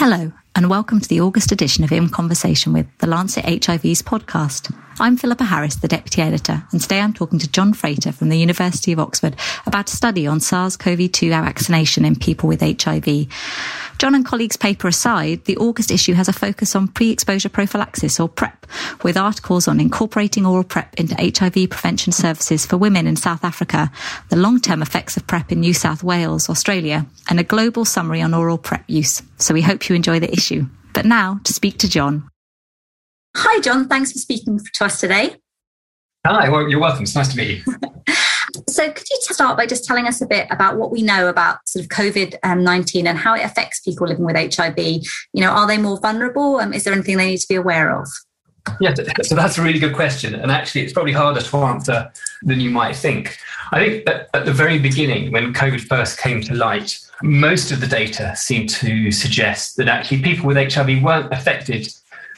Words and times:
Hello, 0.00 0.32
and 0.56 0.68
welcome 0.68 1.00
to 1.00 1.08
the 1.08 1.20
August 1.20 1.52
edition 1.52 1.84
of 1.84 1.92
In 1.92 2.08
Conversation 2.08 2.72
with 2.72 2.86
the 2.98 3.06
Lancet 3.06 3.44
HIV's 3.44 4.02
podcast. 4.02 4.74
I'm 4.98 5.16
Philippa 5.16 5.44
Harris, 5.44 5.76
the 5.76 5.88
Deputy 5.88 6.20
Editor, 6.20 6.62
and 6.72 6.80
today 6.80 7.00
I'm 7.00 7.14
talking 7.14 7.38
to 7.38 7.50
John 7.50 7.72
Frater 7.72 8.12
from 8.12 8.28
the 8.28 8.36
University 8.36 8.92
of 8.92 8.98
Oxford 8.98 9.34
about 9.64 9.90
a 9.90 9.96
study 9.96 10.26
on 10.26 10.40
SARS-CoV-2 10.40 11.30
vaccination 11.30 12.04
in 12.04 12.16
people 12.16 12.48
with 12.48 12.60
HIV. 12.60 13.26
John 13.96 14.14
and 14.14 14.26
colleagues' 14.26 14.58
paper 14.58 14.88
aside, 14.88 15.44
the 15.44 15.56
August 15.56 15.90
issue 15.90 16.12
has 16.14 16.28
a 16.28 16.34
focus 16.34 16.74
on 16.76 16.88
pre-exposure 16.88 17.48
prophylaxis 17.48 18.20
or 18.20 18.28
PrEP, 18.28 18.66
with 19.02 19.16
articles 19.16 19.66
on 19.68 19.80
incorporating 19.80 20.44
oral 20.44 20.64
PrEP 20.64 20.94
into 21.00 21.14
HIV 21.14 21.70
prevention 21.70 22.12
services 22.12 22.66
for 22.66 22.76
women 22.76 23.06
in 23.06 23.16
South 23.16 23.44
Africa, 23.44 23.90
the 24.28 24.36
long-term 24.36 24.82
effects 24.82 25.16
of 25.16 25.26
PrEP 25.26 25.52
in 25.52 25.60
New 25.60 25.72
South 25.72 26.02
Wales, 26.02 26.50
Australia, 26.50 27.06
and 27.30 27.40
a 27.40 27.44
global 27.44 27.86
summary 27.86 28.20
on 28.20 28.34
oral 28.34 28.58
PrEP 28.58 28.84
use. 28.86 29.22
So 29.38 29.54
we 29.54 29.62
hope 29.62 29.88
you 29.88 29.96
enjoy 29.96 30.20
the 30.20 30.30
issue. 30.30 30.39
But 30.92 31.04
now 31.04 31.40
to 31.44 31.52
speak 31.52 31.78
to 31.78 31.88
John. 31.88 32.28
Hi, 33.36 33.60
John. 33.60 33.88
Thanks 33.88 34.12
for 34.12 34.18
speaking 34.18 34.58
to 34.74 34.84
us 34.84 35.00
today. 35.00 35.36
Hi, 36.26 36.48
well, 36.48 36.68
you're 36.68 36.80
welcome. 36.80 37.04
It's 37.04 37.14
nice 37.14 37.28
to 37.28 37.36
meet 37.36 37.64
you. 37.66 37.74
So, 38.68 38.90
could 38.90 39.06
you 39.08 39.18
start 39.20 39.56
by 39.56 39.66
just 39.66 39.84
telling 39.84 40.06
us 40.06 40.20
a 40.20 40.26
bit 40.26 40.46
about 40.50 40.76
what 40.76 40.90
we 40.90 41.02
know 41.02 41.28
about 41.28 41.68
sort 41.68 41.84
of 41.84 41.90
COVID 41.90 42.36
19 42.44 43.06
and 43.06 43.18
how 43.18 43.34
it 43.34 43.44
affects 43.44 43.80
people 43.80 44.06
living 44.06 44.24
with 44.24 44.36
HIV? 44.36 44.76
You 44.78 45.40
know, 45.40 45.50
are 45.50 45.66
they 45.66 45.78
more 45.78 45.98
vulnerable? 46.00 46.56
Um, 46.56 46.72
is 46.72 46.84
there 46.84 46.92
anything 46.92 47.16
they 47.16 47.28
need 47.28 47.38
to 47.38 47.48
be 47.48 47.54
aware 47.54 47.96
of? 47.96 48.08
Yeah, 48.80 48.94
so 49.22 49.34
that's 49.34 49.58
a 49.58 49.62
really 49.62 49.78
good 49.78 49.94
question. 49.94 50.34
And 50.34 50.50
actually, 50.50 50.82
it's 50.82 50.92
probably 50.92 51.12
harder 51.12 51.40
to 51.40 51.56
answer 51.58 52.12
than 52.42 52.60
you 52.60 52.70
might 52.70 52.94
think. 52.94 53.38
I 53.72 53.78
think 53.84 54.04
that 54.06 54.28
at 54.34 54.44
the 54.44 54.52
very 54.52 54.78
beginning, 54.78 55.32
when 55.32 55.54
COVID 55.54 55.80
first 55.80 56.18
came 56.18 56.40
to 56.42 56.54
light, 56.54 56.98
most 57.22 57.70
of 57.70 57.80
the 57.80 57.86
data 57.86 58.34
seemed 58.36 58.70
to 58.70 59.10
suggest 59.10 59.76
that 59.76 59.88
actually 59.88 60.22
people 60.22 60.46
with 60.46 60.56
HIV 60.56 61.02
weren't 61.02 61.32
affected 61.32 61.92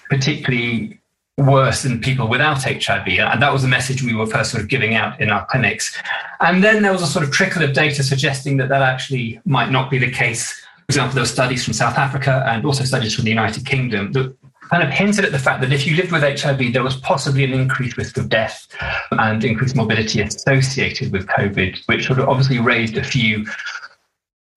particularly 0.09 1.01
worse 1.39 1.83
than 1.83 2.01
people 2.01 2.29
without 2.29 2.63
HIV. 2.63 3.09
And 3.09 3.43
that 3.43 3.53
was 3.53 3.63
the 3.63 3.69
message 3.69 4.03
we 4.03 4.15
were 4.15 4.27
first 4.27 4.51
sort 4.51 4.63
of 4.63 4.69
giving 4.69 4.95
out 4.95 5.21
in 5.21 5.31
our 5.31 5.47
clinics. 5.47 5.97
And 6.41 6.63
then 6.63 6.83
there 6.83 6.93
was 6.93 7.03
a 7.03 7.07
sort 7.07 7.25
of 7.25 7.31
trickle 7.31 7.63
of 7.63 7.73
data 7.73 8.03
suggesting 8.03 8.59
that 8.59 8.69
that 8.69 8.83
actually 8.83 9.41
might 9.45 9.71
not 9.71 9.91
be 9.91 9.99
the 9.99 10.11
case. 10.11 10.53
For 10.53 10.85
example, 10.91 11.15
there 11.15 11.23
were 11.23 11.29
studies 11.29 11.65
from 11.65 11.73
South 11.73 11.97
Africa 11.97 12.45
and 12.47 12.67
also 12.67 12.85
studies 12.85 13.15
from 13.15 13.25
the 13.25 13.31
United 13.31 13.65
Kingdom 13.65 14.13
that 14.13 14.37
kind 14.71 14.83
of 14.83 14.91
hinted 14.91 15.25
at 15.25 15.33
the 15.33 15.39
fact 15.39 15.61
that 15.61 15.73
if 15.73 15.87
you 15.87 15.97
lived 15.97 16.13
with 16.13 16.23
HIV, 16.23 16.73
there 16.73 16.83
was 16.83 16.97
possibly 16.97 17.45
an 17.45 17.53
increased 17.53 17.97
risk 17.97 18.17
of 18.17 18.29
death 18.29 18.67
and 19.13 19.45
increased 19.45 19.77
morbidity 19.77 20.21
associated 20.21 21.13
with 21.13 21.27
COVID, 21.27 21.79
which 21.87 22.07
sort 22.07 22.19
of 22.19 22.29
obviously 22.29 22.59
raised 22.59 22.97
a 22.97 23.05
few 23.05 23.47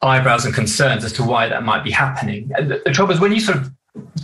eyebrows 0.05 0.45
and 0.45 0.53
concerns 0.53 1.03
as 1.03 1.11
to 1.13 1.23
why 1.23 1.47
that 1.47 1.63
might 1.63 1.83
be 1.83 1.91
happening. 1.91 2.51
Uh, 2.57 2.61
the, 2.61 2.81
the 2.85 2.91
trouble 2.91 3.13
is 3.13 3.19
when 3.19 3.33
you 3.33 3.39
sort 3.39 3.57
of 3.57 3.71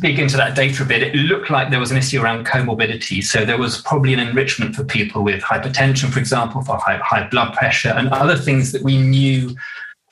dig 0.01 0.19
into 0.19 0.37
that 0.37 0.55
data 0.55 0.83
a 0.83 0.85
bit, 0.85 1.01
it 1.01 1.15
looked 1.15 1.49
like 1.49 1.69
there 1.69 1.79
was 1.79 1.91
an 1.91 1.97
issue 1.97 2.21
around 2.21 2.45
comorbidity. 2.45 3.23
So 3.23 3.45
there 3.45 3.57
was 3.57 3.81
probably 3.81 4.13
an 4.13 4.19
enrichment 4.19 4.75
for 4.75 4.83
people 4.83 5.23
with 5.23 5.41
hypertension, 5.41 6.11
for 6.11 6.19
example, 6.19 6.61
for 6.61 6.77
high, 6.77 6.97
high 6.97 7.27
blood 7.27 7.53
pressure, 7.53 7.89
and 7.89 8.09
other 8.09 8.35
things 8.35 8.71
that 8.71 8.81
we 8.81 8.97
knew 8.97 9.55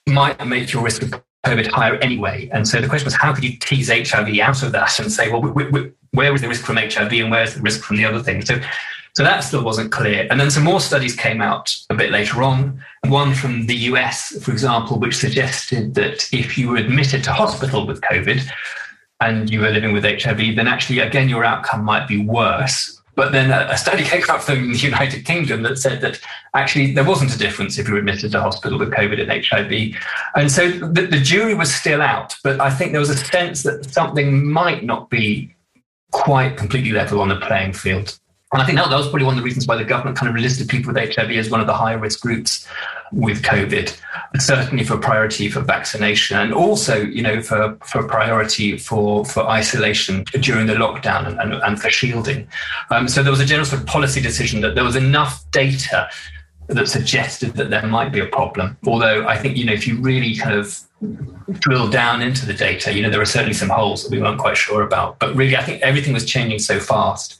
might 0.08 0.45
make 0.45 0.72
your 0.73 0.84
risk 0.84 1.02
of 1.02 1.14
COVID 1.45 1.67
higher 1.67 1.95
anyway. 1.95 2.50
And 2.52 2.67
so 2.67 2.81
the 2.81 2.88
question 2.88 3.06
was, 3.06 3.16
how 3.16 3.33
could 3.33 3.44
you 3.44 3.58
tease 3.58 3.89
HIV 3.89 4.38
out 4.39 4.64
of 4.64 4.72
that 4.72 5.00
and 5.00 5.11
say, 5.11 5.31
well, 5.31 5.42
we, 5.42 5.70
we, 5.70 5.92
where 6.11 6.31
was 6.31 6.42
the 6.42 6.48
risk 6.48 6.66
from 6.66 6.78
HIV 6.78 7.11
and 7.14 7.31
where 7.31 7.44
is 7.44 7.56
the 7.56 7.61
risk 7.61 7.83
from 7.83 7.98
the 7.98 8.06
other 8.06 8.22
thing? 8.22 8.44
So, 8.44 8.59
so 9.20 9.23
that 9.25 9.42
still 9.42 9.66
wasn't 9.66 9.92
clear. 9.92 10.25
And 10.31 10.39
then 10.39 10.50
some 10.50 10.64
more 10.64 10.80
studies 10.80 11.14
came 11.14 11.42
out 11.42 11.75
a 11.89 11.94
bit 11.94 12.09
later 12.09 12.42
on. 12.42 12.81
One 13.09 13.34
from 13.34 13.66
the 13.66 13.76
US, 13.92 14.42
for 14.42 14.53
example, 14.53 14.98
which 14.98 15.17
suggested 15.17 15.94
that 15.95 16.34
if 16.34 16.58
you 16.58 16.70
were 16.70 16.78
admitted 16.78 17.26
to 17.26 17.34
hospital 17.34 17.86
with 17.86 18.00
COVID, 18.00 18.50
and 19.20 19.50
you 19.50 19.59
were 19.59 19.72
living 19.72 19.92
with 19.92 20.06
HIV, 20.06 20.56
then 20.56 20.70
actually, 20.70 21.00
again, 21.00 21.28
your 21.28 21.44
outcome 21.44 21.84
might 21.84 22.08
be 22.08 22.23
worse. 22.23 23.02
But 23.16 23.34
then 23.34 23.52
a 23.52 23.78
study 23.78 24.03
came 24.14 24.23
out 24.30 24.42
from 24.42 24.72
the 24.72 24.78
United 24.78 25.26
Kingdom 25.26 25.64
that 25.64 25.80
said 25.80 26.00
that 26.00 26.22
actually 26.54 26.94
there 26.94 27.04
wasn't 27.04 27.36
a 27.36 27.38
difference 27.38 27.77
if 27.77 27.89
you 27.89 27.95
were 27.95 27.99
admitted 27.99 28.32
to 28.32 28.39
hospital 28.39 28.80
with 28.80 28.92
COVID 28.92 29.20
and 29.20 29.45
HIV. 29.45 30.02
And 30.38 30.49
so 30.49 30.71
the, 30.71 31.08
the 31.08 31.20
jury 31.20 31.55
was 31.55 31.76
still 31.76 32.02
out, 32.02 32.38
but 32.42 32.61
I 32.61 32.70
think 32.70 32.94
there 32.94 33.02
was 33.02 33.10
a 33.10 33.17
sense 33.17 33.64
that 33.64 33.83
something 33.92 34.49
might 34.49 34.86
not 34.86 35.10
be 35.10 35.54
quite 36.11 36.55
completely 36.55 36.94
level 36.94 37.20
on 37.20 37.27
the 37.27 37.36
playing 37.36 37.73
field. 37.73 38.17
And 38.52 38.61
I 38.61 38.65
think 38.65 38.80
that, 38.80 38.89
was 38.89 39.08
probably 39.08 39.26
one 39.26 39.36
of 39.36 39.37
the 39.37 39.45
reasons 39.45 39.67
why 39.67 39.77
the 39.77 39.83
government 39.83 40.17
kind 40.17 40.36
of 40.36 40.42
listed 40.42 40.67
people 40.67 40.92
with 40.92 41.15
HIV 41.15 41.30
as 41.32 41.52
one 41.52 41.61
of 41.61 41.67
the 41.67 41.73
higher 41.73 41.99
risk 41.99 42.21
groups 42.21 42.67
with 43.11 43.43
COVID, 43.43 43.95
certainly 44.39 44.83
for 44.83 44.98
priority 44.98 45.49
for 45.49 45.61
vaccination 45.61 46.36
and 46.37 46.52
also, 46.52 46.99
you 46.99 47.21
know, 47.21 47.43
for, 47.43 47.77
for 47.86 48.04
priority 48.08 48.77
for, 48.77 49.23
for 49.26 49.48
isolation 49.48 50.23
during 50.39 50.65
the 50.65 50.73
lockdown 50.73 51.27
and, 51.27 51.39
and, 51.39 51.54
and 51.54 51.80
for 51.80 51.92
shielding. 51.92 52.48
Um, 52.89 53.08
so 53.08 53.21
there 53.21 53.32
was 53.32 53.39
a 53.39 53.45
general 53.45 53.65
sort 53.65 53.82
of 53.82 53.88
policy 53.88 54.20
decision 54.20 54.61
that 54.61 54.73
there 54.73 54.83
was 54.83 54.95
enough 54.95 55.43
data 55.52 56.09
that 56.70 56.88
suggested 56.88 57.54
that 57.54 57.70
there 57.70 57.86
might 57.86 58.12
be 58.12 58.20
a 58.20 58.28
problem. 58.28 58.78
Although 58.86 59.28
I 59.28 59.38
think, 59.38 59.58
you 59.58 59.66
know, 59.66 59.74
if 59.74 59.88
you 59.88 60.00
really 60.00 60.36
kind 60.36 60.56
of 60.56 60.80
drill 61.60 61.90
down 61.90 62.22
into 62.22 62.46
the 62.46 62.54
data, 62.54 62.94
you 62.94 63.02
know, 63.02 63.10
there 63.10 63.22
are 63.22 63.26
certainly 63.26 63.54
some 63.54 63.70
holes 63.70 64.04
that 64.04 64.12
we 64.12 64.22
weren't 64.22 64.40
quite 64.40 64.56
sure 64.56 64.84
about. 64.84 65.18
But 65.20 65.36
really, 65.36 65.58
I 65.58 65.64
think 65.64 65.82
everything 65.82 66.14
was 66.14 66.26
changing 66.26 66.60
so 66.60 66.80
fast 66.80 67.40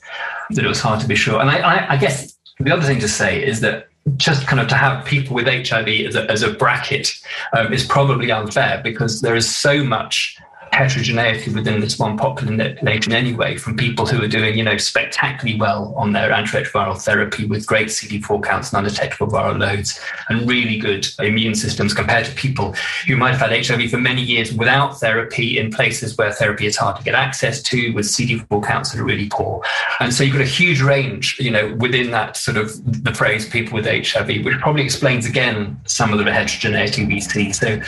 that 0.50 0.64
it 0.64 0.68
was 0.68 0.80
hard 0.80 1.00
to 1.00 1.06
be 1.06 1.14
sure. 1.14 1.40
And 1.40 1.48
I, 1.48 1.58
I, 1.58 1.92
I 1.92 1.96
guess 1.96 2.36
the 2.58 2.72
other 2.72 2.82
thing 2.82 2.98
to 3.00 3.08
say 3.08 3.44
is 3.44 3.60
that 3.60 3.88
just 4.16 4.46
kind 4.46 4.60
of 4.60 4.68
to 4.68 4.74
have 4.74 5.04
people 5.04 5.36
with 5.36 5.46
HIV 5.46 5.88
as 6.06 6.16
a, 6.16 6.30
as 6.30 6.42
a 6.42 6.52
bracket 6.52 7.12
um, 7.52 7.72
is 7.72 7.84
probably 7.84 8.32
unfair 8.32 8.80
because 8.82 9.20
there 9.20 9.36
is 9.36 9.54
so 9.54 9.84
much 9.84 10.38
heterogeneity 10.72 11.52
within 11.52 11.80
this 11.80 11.98
one 11.98 12.16
population 12.16 13.12
anyway, 13.12 13.56
from 13.56 13.76
people 13.76 14.06
who 14.06 14.22
are 14.22 14.28
doing, 14.28 14.56
you 14.56 14.64
know, 14.64 14.76
spectacularly 14.76 15.58
well 15.58 15.94
on 15.96 16.12
their 16.12 16.30
antiretroviral 16.30 17.00
therapy 17.00 17.44
with 17.44 17.66
great 17.66 17.88
CD4 17.88 18.42
counts 18.42 18.72
and 18.72 18.78
undetectable 18.86 19.32
viral 19.32 19.58
loads 19.58 20.00
and 20.28 20.48
really 20.48 20.78
good 20.78 21.06
immune 21.18 21.54
systems 21.54 21.92
compared 21.92 22.24
to 22.24 22.32
people 22.32 22.74
who 23.06 23.16
might 23.16 23.34
have 23.34 23.50
had 23.50 23.66
HIV 23.66 23.90
for 23.90 23.98
many 23.98 24.22
years 24.22 24.52
without 24.52 24.98
therapy 24.98 25.58
in 25.58 25.70
places 25.70 26.16
where 26.16 26.32
therapy 26.32 26.66
is 26.66 26.76
hard 26.76 26.96
to 26.96 27.02
get 27.02 27.14
access 27.14 27.62
to 27.62 27.92
with 27.92 28.06
CD4 28.06 28.64
counts 28.64 28.92
that 28.92 29.00
are 29.00 29.04
really 29.04 29.28
poor. 29.28 29.62
And 29.98 30.14
so 30.14 30.24
you've 30.24 30.34
got 30.34 30.42
a 30.42 30.46
huge 30.46 30.80
range, 30.80 31.38
you 31.38 31.50
know, 31.50 31.74
within 31.76 32.10
that 32.12 32.36
sort 32.36 32.56
of 32.56 33.04
the 33.04 33.12
phrase 33.12 33.48
people 33.48 33.74
with 33.74 33.86
HIV, 33.86 34.44
which 34.44 34.58
probably 34.60 34.84
explains 34.84 35.26
again 35.26 35.80
some 35.86 36.12
of 36.12 36.18
the 36.18 36.32
heterogeneity 36.32 37.06
we 37.06 37.20
see. 37.20 37.52
So 37.52 37.80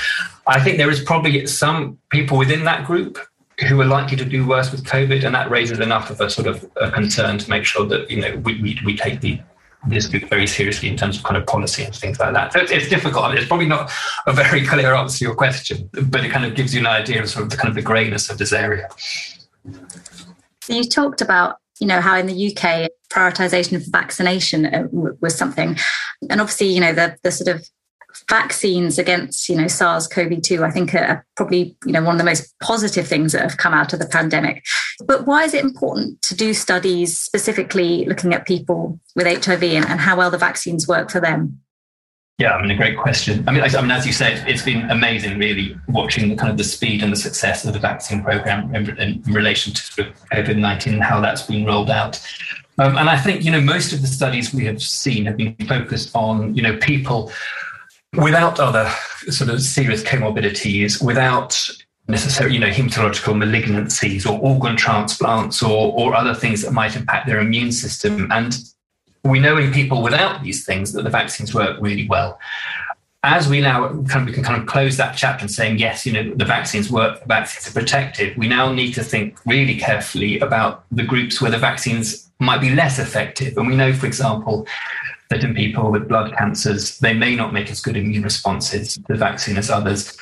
I 0.47 0.61
think 0.61 0.79
there 0.79 0.91
is 0.91 1.01
probably 1.01 1.47
some 1.47 1.99
people 2.11 2.37
within 2.37 2.65
that 2.65 2.85
group 2.85 3.19
who 3.69 3.81
are 3.81 3.87
likely 3.87 4.17
to 4.17 4.25
do 4.25 4.47
worse 4.47 4.73
with 4.73 4.85
COVID, 4.85 5.25
and 5.25 5.35
that 5.35 5.51
raises 5.51 5.79
enough 5.79 6.11
of 6.11 6.21
a 6.21 6.29
sort 6.29 6.47
of 6.47 6.69
a 6.77 6.91
concern 6.91 7.39
to 7.39 7.51
make 7.51 7.65
sure 7.65 7.87
that 7.87 8.11
you 8.11 8.21
know 8.21 8.37
we, 8.39 8.61
we, 8.61 8.79
we 8.85 8.97
take 8.97 9.21
the 9.21 9.41
this 9.89 10.07
very 10.07 10.47
seriously 10.47 10.89
in 10.89 10.97
terms 10.97 11.19
of 11.19 11.25
kind 11.25 11.37
of 11.37 11.45
policy 11.47 11.83
and 11.83 11.95
things 11.95 12.21
like 12.21 12.33
that. 12.33 12.53
So 12.53 12.61
it's, 12.61 12.71
it's 12.71 12.89
difficult. 12.89 13.25
I 13.25 13.29
mean, 13.31 13.39
it's 13.39 13.49
probably 13.49 13.67
not 13.67 13.91
a 14.27 14.33
very 14.33 14.65
clear 14.67 14.95
answer 14.95 15.19
to 15.19 15.25
your 15.25 15.35
question, 15.35 15.91
but 15.93 16.25
it 16.25 16.31
kind 16.31 16.45
of 16.45 16.55
gives 16.55 16.73
you 16.73 16.81
an 16.81 16.87
idea 16.87 17.21
of 17.21 17.29
sort 17.29 17.45
of 17.45 17.51
the 17.51 17.57
kind 17.57 17.69
of 17.69 17.75
the 17.75 17.83
greyness 17.83 18.31
of 18.31 18.39
this 18.39 18.53
area. 18.53 18.89
You 20.69 20.85
talked 20.85 21.21
about 21.21 21.57
you 21.81 21.87
know 21.87 22.01
how 22.01 22.17
in 22.17 22.27
the 22.27 22.49
UK 22.57 22.91
prioritization 23.11 23.77
of 23.77 23.85
vaccination 23.87 24.67
uh, 24.67 24.87
was 25.21 25.37
something, 25.37 25.77
and 26.31 26.41
obviously 26.41 26.69
you 26.69 26.81
know 26.81 26.93
the 26.93 27.17
the 27.23 27.33
sort 27.33 27.55
of 27.55 27.69
vaccines 28.28 28.99
against 28.99 29.49
you 29.49 29.56
know 29.56 29.67
SARS-CoV-2 29.67 30.62
I 30.62 30.71
think 30.71 30.95
are 30.95 31.25
probably 31.37 31.77
you 31.84 31.93
know 31.93 32.03
one 32.03 32.15
of 32.15 32.19
the 32.19 32.25
most 32.25 32.55
positive 32.61 33.06
things 33.06 33.33
that 33.33 33.43
have 33.43 33.56
come 33.56 33.75
out 33.75 33.93
of 33.93 33.99
the 33.99 34.06
pandemic. 34.06 34.65
But 35.05 35.27
why 35.27 35.45
is 35.45 35.55
it 35.55 35.65
important 35.65 36.23
to 36.23 36.34
do 36.34 36.55
studies 36.55 37.19
specifically 37.19 38.05
looking 38.05 38.34
at 38.34 38.47
people 38.47 39.00
with 39.17 39.27
HIV 39.27 39.62
and, 39.62 39.87
and 39.87 40.00
how 40.00 40.17
well 40.17 40.31
the 40.31 40.39
vaccines 40.39 40.87
work 40.89 41.11
for 41.11 41.21
them? 41.21 41.61
Yeah, 42.39 42.55
I 42.55 42.62
mean, 42.62 42.71
a 42.71 42.77
great 42.77 42.97
question. 42.97 43.45
I 43.47 43.53
mean, 43.53 43.62
I 43.62 43.81
mean, 43.81 43.91
as 43.91 44.06
you 44.06 44.12
said, 44.12 44.49
it's 44.49 44.62
been 44.62 44.91
amazing, 44.91 45.39
really, 45.39 45.77
watching 45.89 46.29
the 46.29 46.34
kind 46.34 46.50
of 46.50 46.56
the 46.56 46.65
speed 46.65 47.03
and 47.03 47.12
the 47.12 47.17
success 47.17 47.65
of 47.65 47.73
the 47.73 47.79
vaccine 47.79 48.23
program 48.23 48.75
in, 48.75 48.99
in 48.99 49.23
relation 49.32 49.73
to 49.73 49.81
sort 49.81 50.09
of 50.09 50.29
COVID 50.31 50.56
nineteen 50.56 50.94
and 50.94 51.03
how 51.03 51.20
that's 51.20 51.43
been 51.43 51.64
rolled 51.64 51.91
out. 51.91 52.20
Um, 52.79 52.97
and 52.97 53.09
I 53.09 53.19
think 53.19 53.44
you 53.44 53.50
know 53.50 53.61
most 53.61 53.93
of 53.93 54.00
the 54.00 54.09
studies 54.09 54.53
we 54.53 54.64
have 54.64 54.82
seen 54.82 55.26
have 55.26 55.37
been 55.37 55.55
focused 55.69 56.11
on 56.17 56.55
you 56.55 56.62
know 56.62 56.76
people 56.79 57.31
without 58.17 58.61
other 58.61 58.91
sort 59.29 59.50
of 59.50 59.62
serious 59.62 60.03
comorbidities, 60.03 61.03
without 61.03 61.59
necessarily, 62.09 62.55
you 62.55 62.61
know, 62.61 62.69
hematological 62.69 63.35
malignancies 63.35 64.26
or 64.26 64.38
organ 64.41 64.76
transplants 64.76 65.62
or, 65.62 65.93
or 65.93 66.14
other 66.14 66.35
things 66.35 66.62
that 66.62 66.73
might 66.73 66.97
impact 66.97 67.26
their 67.26 67.41
immune 67.41 67.73
system. 67.73 68.31
And 68.31 68.59
we 69.25 69.38
know 69.38 69.56
in 69.56 69.73
people 69.73 70.03
without 70.03 70.43
these 70.43 70.64
things 70.64 70.93
that 70.93 71.03
the 71.03 71.11
vaccines 71.11 71.55
work 71.55 71.79
really 71.81 72.09
well. 72.09 72.38
As 73.25 73.49
we 73.49 73.61
now 73.61 73.88
kind 73.88 74.23
of, 74.23 74.26
we 74.26 74.32
can 74.32 74.43
kind 74.43 74.61
of 74.61 74.67
close 74.67 74.97
that 74.97 75.17
chapter 75.17 75.43
and 75.43 75.50
saying, 75.50 75.79
yes, 75.79 76.05
you 76.05 76.12
know, 76.12 76.35
the 76.35 76.44
vaccines 76.44 76.91
work, 76.91 77.20
the 77.20 77.26
vaccines 77.26 77.69
are 77.69 77.81
protective, 77.81 78.37
we 78.37 78.49
now 78.49 78.73
need 78.73 78.93
to 78.94 79.05
think 79.05 79.38
really 79.47 79.76
carefully 79.76 80.41
about 80.41 80.85
the 80.91 81.05
groups 81.05 81.41
where 81.41 81.50
the 81.50 81.59
vaccines 81.59 82.31
might 82.41 82.61
be 82.61 82.75
less 82.75 82.99
effective. 82.99 83.56
And 83.56 83.69
we 83.69 83.76
know, 83.76 83.93
for 83.93 84.06
example, 84.06 84.67
in 85.40 85.55
people 85.55 85.90
with 85.90 86.08
blood 86.08 86.37
cancers, 86.37 86.99
they 86.99 87.14
may 87.14 87.34
not 87.34 87.52
make 87.52 87.70
as 87.70 87.81
good 87.81 87.96
immune 87.96 88.23
responses 88.23 88.94
to 88.94 89.02
the 89.08 89.17
vaccine 89.17 89.56
as 89.56 89.70
others. 89.70 90.17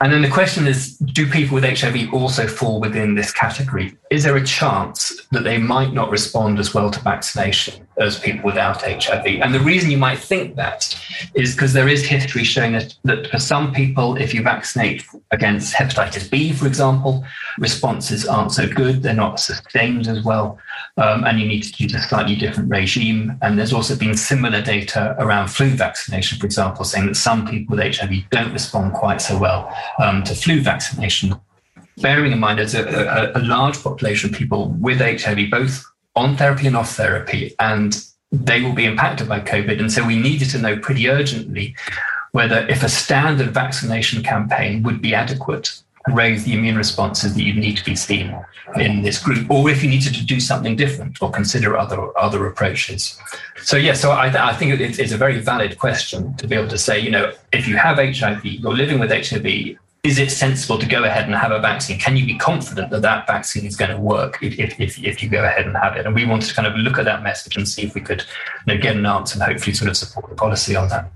And 0.00 0.12
then 0.12 0.22
the 0.22 0.28
question 0.28 0.66
is 0.66 0.98
do 0.98 1.26
people 1.30 1.54
with 1.54 1.64
HIV 1.64 2.12
also 2.12 2.46
fall 2.46 2.80
within 2.80 3.14
this 3.14 3.32
category? 3.32 3.96
Is 4.10 4.24
there 4.24 4.36
a 4.36 4.44
chance 4.44 5.26
that 5.32 5.44
they 5.44 5.58
might 5.58 5.92
not 5.92 6.10
respond 6.10 6.58
as 6.58 6.74
well 6.74 6.90
to 6.90 7.00
vaccination 7.00 7.85
as 7.98 8.18
people 8.18 8.44
without 8.44 8.82
HIV? 8.82 9.26
And 9.26 9.54
the 9.54 9.60
reason 9.60 9.90
you 9.90 9.98
might 9.98 10.18
think 10.18 10.56
that 10.56 10.94
is 11.34 11.54
because 11.54 11.72
there 11.72 11.88
is 11.88 12.04
history 12.06 12.44
showing 12.44 12.72
that, 12.72 12.94
that 13.04 13.28
for 13.28 13.38
some 13.38 13.72
people, 13.72 14.16
if 14.16 14.34
you 14.34 14.42
vaccinate 14.42 15.04
against 15.30 15.74
hepatitis 15.74 16.30
B, 16.30 16.52
for 16.52 16.66
example, 16.66 17.24
responses 17.58 18.26
aren't 18.26 18.52
so 18.52 18.68
good, 18.68 19.02
they're 19.02 19.14
not 19.14 19.40
sustained 19.40 20.08
as 20.08 20.22
well, 20.24 20.58
um, 20.96 21.24
and 21.24 21.40
you 21.40 21.46
need 21.46 21.62
to 21.62 21.82
use 21.82 21.94
a 21.94 22.00
slightly 22.00 22.36
different 22.36 22.70
regime. 22.70 23.38
And 23.42 23.58
there's 23.58 23.72
also 23.72 23.96
been 23.96 24.16
similar 24.16 24.62
data 24.62 25.16
around 25.18 25.48
flu 25.48 25.70
vaccination, 25.70 26.38
for 26.38 26.46
example, 26.46 26.84
saying 26.84 27.06
that 27.06 27.16
some 27.16 27.46
people 27.46 27.76
with 27.76 27.96
HIV 27.96 28.28
don't 28.30 28.52
respond 28.52 28.94
quite 28.94 29.20
so 29.20 29.38
well 29.38 29.74
um, 29.98 30.22
to 30.24 30.34
flu 30.34 30.60
vaccination. 30.60 31.34
Bearing 31.98 32.32
in 32.32 32.38
mind 32.38 32.58
there's 32.58 32.74
a, 32.74 33.32
a, 33.34 33.40
a 33.40 33.42
large 33.42 33.82
population 33.82 34.30
of 34.30 34.36
people 34.36 34.68
with 34.80 34.98
HIV, 34.98 35.50
both 35.50 35.82
on 36.16 36.36
therapy 36.36 36.66
and 36.66 36.76
off 36.76 36.94
therapy, 36.94 37.54
and 37.60 38.02
they 38.32 38.60
will 38.60 38.72
be 38.72 38.84
impacted 38.84 39.28
by 39.28 39.40
COVID. 39.40 39.78
And 39.78 39.92
so 39.92 40.04
we 40.04 40.18
needed 40.18 40.50
to 40.50 40.58
know 40.58 40.78
pretty 40.78 41.08
urgently 41.08 41.76
whether 42.32 42.66
if 42.68 42.82
a 42.82 42.88
standard 42.88 43.50
vaccination 43.54 44.22
campaign 44.22 44.82
would 44.82 45.00
be 45.00 45.14
adequate 45.14 45.82
raise 46.08 46.44
the 46.44 46.52
immune 46.52 46.76
responses 46.76 47.34
that 47.34 47.42
you 47.42 47.54
need 47.54 47.76
to 47.76 47.84
be 47.84 47.96
seen 47.96 48.36
in 48.76 49.02
this 49.02 49.22
group, 49.22 49.50
or 49.50 49.68
if 49.68 49.82
you 49.82 49.88
needed 49.88 50.14
to 50.14 50.24
do 50.24 50.38
something 50.38 50.76
different 50.76 51.20
or 51.20 51.30
consider 51.30 51.76
other 51.76 52.16
other 52.18 52.46
approaches. 52.46 53.18
So 53.62 53.76
yeah, 53.76 53.94
so 53.94 54.10
I, 54.10 54.50
I 54.50 54.54
think 54.54 54.80
it's 54.80 55.12
a 55.12 55.16
very 55.16 55.40
valid 55.40 55.78
question 55.78 56.34
to 56.36 56.46
be 56.46 56.54
able 56.54 56.68
to 56.68 56.78
say, 56.78 56.98
you 56.98 57.10
know, 57.10 57.32
if 57.52 57.66
you 57.66 57.76
have 57.76 57.96
HIV, 57.98 58.44
you're 58.44 58.74
living 58.74 58.98
with 58.98 59.10
HIV, 59.10 59.76
is 60.06 60.18
it 60.18 60.30
sensible 60.30 60.78
to 60.78 60.86
go 60.86 61.02
ahead 61.02 61.24
and 61.24 61.34
have 61.34 61.50
a 61.50 61.58
vaccine? 61.58 61.98
Can 61.98 62.16
you 62.16 62.24
be 62.24 62.38
confident 62.38 62.90
that 62.90 63.02
that 63.02 63.26
vaccine 63.26 63.66
is 63.66 63.76
going 63.76 63.90
to 63.90 63.98
work 63.98 64.38
if, 64.40 64.78
if, 64.78 65.02
if 65.02 65.22
you 65.22 65.28
go 65.28 65.44
ahead 65.44 65.66
and 65.66 65.76
have 65.76 65.96
it? 65.96 66.06
And 66.06 66.14
we 66.14 66.24
wanted 66.24 66.46
to 66.48 66.54
kind 66.54 66.68
of 66.68 66.76
look 66.76 66.98
at 66.98 67.04
that 67.06 67.24
message 67.24 67.56
and 67.56 67.68
see 67.68 67.82
if 67.82 67.94
we 67.94 68.00
could 68.00 68.24
you 68.66 68.74
know, 68.74 68.80
get 68.80 68.96
an 68.96 69.04
answer 69.04 69.34
and 69.34 69.42
hopefully 69.42 69.74
sort 69.74 69.90
of 69.90 69.96
support 69.96 70.28
the 70.28 70.36
policy 70.36 70.76
on 70.76 70.88
that. 70.90 71.10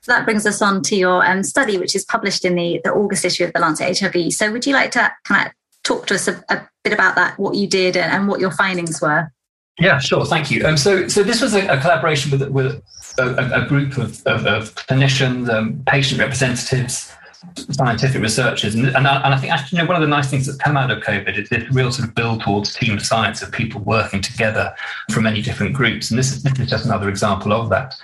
So 0.00 0.12
that 0.12 0.24
brings 0.24 0.46
us 0.46 0.62
on 0.62 0.82
to 0.84 0.96
your 0.96 1.26
um, 1.26 1.42
study, 1.42 1.78
which 1.78 1.96
is 1.96 2.04
published 2.04 2.44
in 2.44 2.54
the, 2.54 2.80
the 2.84 2.92
August 2.92 3.24
issue 3.24 3.44
of 3.44 3.52
the 3.52 3.60
Lancet 3.60 3.98
HIV. 3.98 4.32
So 4.32 4.50
would 4.52 4.64
you 4.64 4.74
like 4.74 4.92
to 4.92 5.12
kind 5.24 5.46
of 5.48 5.52
talk 5.82 6.06
to 6.06 6.14
us 6.14 6.28
a, 6.28 6.42
a 6.48 6.68
bit 6.84 6.92
about 6.92 7.16
that, 7.16 7.38
what 7.38 7.56
you 7.56 7.66
did 7.66 7.96
and, 7.96 8.12
and, 8.12 8.28
what 8.28 8.40
your 8.40 8.50
findings 8.50 9.00
were? 9.00 9.32
Yeah, 9.78 9.98
sure. 9.98 10.24
Thank 10.24 10.50
you. 10.50 10.64
Um, 10.64 10.76
so, 10.76 11.08
so 11.08 11.22
this 11.22 11.40
was 11.40 11.54
a, 11.54 11.66
a 11.66 11.80
collaboration 11.80 12.30
with, 12.30 12.48
with 12.48 12.82
a, 13.18 13.62
a 13.62 13.66
group 13.66 13.96
of, 13.96 14.24
of, 14.26 14.46
of 14.46 14.74
clinicians, 14.74 15.48
um, 15.48 15.82
patient 15.86 16.20
representatives, 16.20 17.12
scientific 17.70 18.22
researchers. 18.22 18.74
And, 18.74 18.86
and, 18.86 19.06
I, 19.06 19.16
and 19.22 19.34
I 19.34 19.36
think 19.36 19.52
actually, 19.52 19.78
you 19.78 19.82
know, 19.82 19.88
one 19.88 19.96
of 19.96 20.02
the 20.02 20.08
nice 20.08 20.30
things 20.30 20.46
that's 20.46 20.58
come 20.58 20.76
out 20.76 20.90
of 20.90 21.02
COVID 21.02 21.38
is 21.38 21.48
this 21.48 21.70
real 21.72 21.90
sort 21.90 22.08
of 22.08 22.14
build 22.14 22.42
towards 22.42 22.74
team 22.74 22.98
science 22.98 23.42
of 23.42 23.52
people 23.52 23.80
working 23.80 24.20
together 24.20 24.74
from 25.10 25.24
many 25.24 25.42
different 25.42 25.74
groups. 25.74 26.10
And 26.10 26.18
this 26.18 26.32
is, 26.32 26.42
this 26.42 26.58
is 26.58 26.68
just 26.68 26.84
another 26.84 27.08
example 27.08 27.52
of 27.52 27.68
that. 27.70 27.94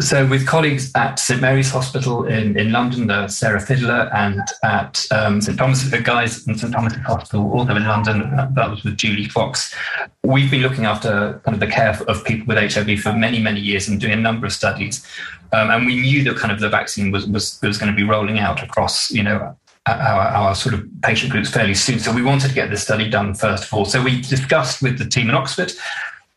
So, 0.00 0.26
with 0.26 0.46
colleagues 0.46 0.92
at 0.94 1.18
St 1.18 1.40
Mary's 1.40 1.70
Hospital 1.70 2.24
in, 2.26 2.56
in 2.58 2.70
London, 2.70 3.10
uh, 3.10 3.26
Sarah 3.26 3.60
Fidler, 3.60 4.14
and 4.14 4.42
at 4.62 5.04
um, 5.10 5.40
St 5.40 5.58
Thomas, 5.58 5.92
uh, 5.92 5.96
Guy's 5.98 6.46
and 6.46 6.58
St 6.60 6.72
Thomas's 6.72 6.98
Hospital, 6.98 7.50
also 7.50 7.74
in 7.74 7.84
London, 7.84 8.36
that, 8.36 8.54
that, 8.54 8.70
was 8.70 8.84
with 8.84 8.96
Julie 8.96 9.28
Fox. 9.28 9.74
We've 10.22 10.50
been 10.50 10.60
looking 10.60 10.84
after 10.84 11.40
kind 11.44 11.54
of 11.54 11.60
the 11.60 11.66
care 11.66 11.98
of 12.06 12.24
people 12.24 12.46
with 12.46 12.72
HIV 12.72 13.00
for 13.00 13.12
many, 13.12 13.40
many 13.40 13.60
years 13.60 13.88
and 13.88 13.98
doing 14.00 14.12
a 14.12 14.16
number 14.16 14.46
of 14.46 14.52
studies. 14.52 15.04
Um, 15.52 15.70
and 15.70 15.86
we 15.86 16.00
knew 16.00 16.22
that 16.24 16.36
kind 16.36 16.52
of 16.52 16.60
the 16.60 16.68
vaccine 16.68 17.10
was, 17.10 17.26
was, 17.26 17.58
was 17.62 17.78
going 17.78 17.90
to 17.90 17.96
be 17.96 18.04
rolling 18.04 18.38
out 18.38 18.62
across, 18.62 19.10
you 19.10 19.22
know, 19.22 19.56
our, 19.86 19.94
our, 19.94 20.54
sort 20.54 20.74
of 20.74 20.86
patient 21.02 21.32
groups 21.32 21.50
fairly 21.50 21.74
soon. 21.74 21.98
So 21.98 22.12
we 22.12 22.22
wanted 22.22 22.48
to 22.48 22.54
get 22.54 22.70
this 22.70 22.82
study 22.82 23.08
done 23.08 23.34
first 23.34 23.64
of 23.64 23.72
all. 23.72 23.84
So 23.86 24.02
we 24.02 24.20
discussed 24.20 24.82
with 24.82 24.98
the 24.98 25.06
team 25.06 25.30
in 25.30 25.34
Oxford 25.34 25.72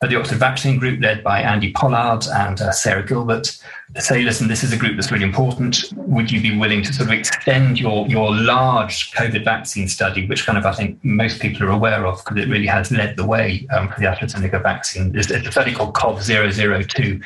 the 0.09 0.15
Oxford 0.15 0.39
Vaccine 0.39 0.79
Group, 0.79 0.99
led 0.99 1.23
by 1.23 1.41
Andy 1.41 1.71
Pollard 1.73 2.25
and 2.33 2.59
uh, 2.59 2.71
Sarah 2.71 3.05
Gilbert, 3.05 3.55
say, 3.99 4.23
listen, 4.23 4.47
this 4.47 4.63
is 4.63 4.73
a 4.73 4.77
group 4.77 4.95
that's 4.95 5.11
really 5.11 5.23
important. 5.23 5.93
Would 5.95 6.31
you 6.31 6.41
be 6.41 6.57
willing 6.57 6.81
to 6.81 6.91
sort 6.91 7.09
of 7.09 7.13
extend 7.13 7.79
your, 7.79 8.07
your 8.07 8.33
large 8.33 9.11
COVID 9.11 9.45
vaccine 9.45 9.87
study, 9.87 10.25
which 10.25 10.43
kind 10.43 10.57
of 10.57 10.65
I 10.65 10.73
think 10.73 10.97
most 11.03 11.39
people 11.39 11.67
are 11.67 11.69
aware 11.69 12.07
of 12.07 12.17
because 12.23 12.43
it 12.43 12.49
really 12.49 12.65
has 12.65 12.91
led 12.91 13.15
the 13.15 13.27
way 13.27 13.67
um, 13.71 13.89
for 13.89 13.99
the 13.99 14.07
AstraZeneca 14.07 14.63
vaccine? 14.63 15.15
It's, 15.15 15.29
it's 15.29 15.47
a 15.47 15.51
study 15.51 15.71
called 15.71 15.93
COV002. 15.93 17.21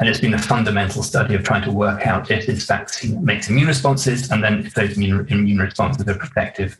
And 0.00 0.08
it's 0.08 0.20
been 0.20 0.34
a 0.34 0.38
fundamental 0.38 1.04
study 1.04 1.34
of 1.34 1.44
trying 1.44 1.62
to 1.62 1.70
work 1.70 2.04
out 2.04 2.28
if 2.30 2.46
this 2.46 2.66
vaccine 2.66 3.24
makes 3.24 3.48
immune 3.48 3.68
responses 3.68 4.28
and 4.30 4.42
then 4.42 4.66
if 4.66 4.74
those 4.74 4.96
immune, 4.96 5.24
immune 5.28 5.58
responses 5.58 6.08
are 6.08 6.18
protective. 6.18 6.76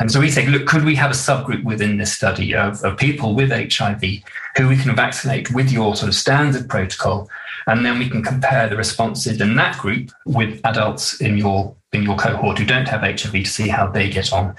And 0.00 0.10
so 0.10 0.18
we 0.18 0.30
say, 0.30 0.46
look, 0.46 0.66
could 0.66 0.84
we 0.84 0.96
have 0.96 1.12
a 1.12 1.14
subgroup 1.14 1.62
within 1.62 1.96
this 1.96 2.12
study 2.12 2.56
of, 2.56 2.82
of 2.82 2.98
people 2.98 3.34
with 3.36 3.50
HIV 3.50 4.02
who 4.56 4.68
we 4.68 4.76
can 4.76 4.96
vaccinate 4.96 5.52
with 5.52 5.70
your 5.70 5.94
sort 5.94 6.08
of 6.08 6.14
standard 6.16 6.68
protocol? 6.68 7.30
And 7.68 7.86
then 7.86 8.00
we 8.00 8.10
can 8.10 8.22
compare 8.22 8.68
the 8.68 8.76
responses 8.76 9.40
in 9.40 9.54
that 9.56 9.78
group 9.78 10.10
with 10.24 10.60
adults 10.64 11.20
in 11.20 11.38
your 11.38 11.74
in 11.96 12.02
your 12.02 12.16
cohort 12.16 12.58
who 12.58 12.64
don't 12.64 12.86
have 12.86 13.00
HIV 13.00 13.32
to 13.32 13.44
see 13.46 13.68
how 13.68 13.86
they 13.88 14.08
get 14.08 14.32
on. 14.32 14.54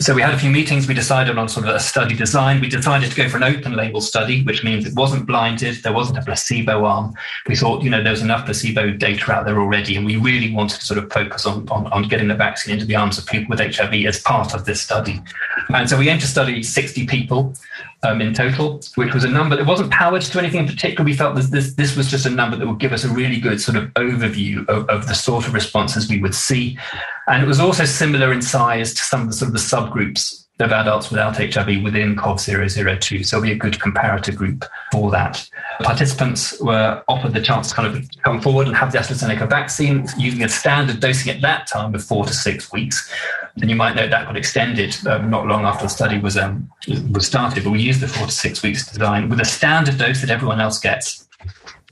So 0.00 0.14
we 0.14 0.22
had 0.22 0.34
a 0.34 0.38
few 0.38 0.50
meetings. 0.50 0.88
We 0.88 0.94
decided 0.94 1.38
on 1.38 1.48
sort 1.48 1.68
of 1.68 1.74
a 1.74 1.80
study 1.80 2.14
design. 2.14 2.60
We 2.60 2.68
decided 2.68 3.10
to 3.10 3.16
go 3.16 3.28
for 3.28 3.36
an 3.36 3.44
open 3.44 3.72
label 3.74 4.00
study, 4.00 4.42
which 4.44 4.64
means 4.64 4.86
it 4.86 4.94
wasn't 4.94 5.26
blinded. 5.26 5.82
There 5.82 5.92
wasn't 5.92 6.18
a 6.18 6.22
placebo 6.22 6.84
arm. 6.84 7.14
We 7.46 7.56
thought, 7.56 7.82
you 7.82 7.90
know, 7.90 8.02
there 8.02 8.12
was 8.12 8.22
enough 8.22 8.44
placebo 8.44 8.90
data 8.90 9.32
out 9.32 9.46
there 9.46 9.58
already, 9.58 9.96
and 9.96 10.04
we 10.04 10.16
really 10.16 10.52
wanted 10.52 10.80
to 10.80 10.86
sort 10.86 10.98
of 10.98 11.12
focus 11.12 11.46
on, 11.46 11.68
on, 11.68 11.86
on 11.88 12.08
getting 12.08 12.28
the 12.28 12.34
vaccine 12.34 12.74
into 12.74 12.86
the 12.86 12.96
arms 12.96 13.18
of 13.18 13.26
people 13.26 13.50
with 13.50 13.60
HIV 13.60 13.94
as 14.06 14.20
part 14.20 14.54
of 14.54 14.64
this 14.64 14.80
study. 14.80 15.22
And 15.68 15.88
so 15.88 15.98
we 15.98 16.08
aimed 16.08 16.20
to 16.22 16.26
study 16.26 16.62
60 16.62 17.06
people 17.06 17.54
um, 18.02 18.20
in 18.20 18.32
total, 18.32 18.80
which 18.94 19.12
was 19.12 19.24
a 19.24 19.28
number 19.28 19.56
that 19.56 19.66
wasn't 19.66 19.90
powered 19.90 20.22
to 20.22 20.38
anything 20.38 20.60
in 20.60 20.66
particular. 20.66 21.04
We 21.04 21.14
felt 21.14 21.36
this, 21.36 21.48
this, 21.48 21.74
this 21.74 21.96
was 21.96 22.10
just 22.10 22.26
a 22.26 22.30
number 22.30 22.56
that 22.56 22.66
would 22.66 22.78
give 22.78 22.92
us 22.92 23.04
a 23.04 23.08
really 23.08 23.38
good 23.38 23.60
sort 23.60 23.76
of 23.76 23.84
overview 23.94 24.66
of, 24.68 24.88
of 24.88 25.06
the 25.06 25.14
sort 25.14 25.46
of 25.46 25.54
responses 25.54 26.08
we 26.08 26.20
would 26.20 26.34
see. 26.34 26.78
And 27.26 27.42
it 27.42 27.46
was 27.46 27.60
also 27.60 27.84
similar 27.84 28.32
in 28.32 28.42
size 28.42 28.94
to 28.94 29.02
some 29.02 29.22
of 29.22 29.26
the 29.28 29.32
sort 29.34 29.48
of 29.48 29.52
the 29.52 29.58
subgroups 29.58 30.39
of 30.60 30.72
adults 30.72 31.10
without 31.10 31.36
HIV 31.36 31.82
within 31.82 32.16
COV002. 32.16 33.26
So 33.26 33.36
it'll 33.36 33.46
be 33.46 33.52
a 33.52 33.56
good 33.56 33.74
comparator 33.74 34.34
group 34.34 34.64
for 34.92 35.10
that. 35.10 35.48
Participants 35.82 36.60
were 36.60 37.02
offered 37.08 37.32
the 37.32 37.40
chance 37.40 37.70
to 37.70 37.74
kind 37.74 37.94
of 37.94 38.08
come 38.22 38.40
forward 38.40 38.66
and 38.66 38.76
have 38.76 38.92
the 38.92 38.98
AstraZeneca 38.98 39.48
vaccine 39.48 40.06
using 40.16 40.42
a 40.42 40.48
standard 40.48 41.00
dosing 41.00 41.34
at 41.34 41.40
that 41.42 41.66
time 41.66 41.94
of 41.94 42.04
four 42.04 42.24
to 42.24 42.32
six 42.32 42.72
weeks. 42.72 43.12
And 43.60 43.70
you 43.70 43.76
might 43.76 43.96
note 43.96 44.10
that 44.10 44.26
got 44.26 44.36
extended 44.36 44.96
um, 45.06 45.30
not 45.30 45.46
long 45.46 45.64
after 45.64 45.84
the 45.84 45.88
study 45.88 46.18
was 46.18 46.36
um, 46.36 46.70
was 47.10 47.26
started, 47.26 47.64
but 47.64 47.70
we 47.70 47.80
used 47.80 48.00
the 48.00 48.08
four 48.08 48.26
to 48.26 48.32
six 48.32 48.62
weeks 48.62 48.86
design 48.86 49.28
with 49.28 49.40
a 49.40 49.44
standard 49.44 49.98
dose 49.98 50.20
that 50.20 50.30
everyone 50.30 50.60
else 50.60 50.78
gets. 50.78 51.28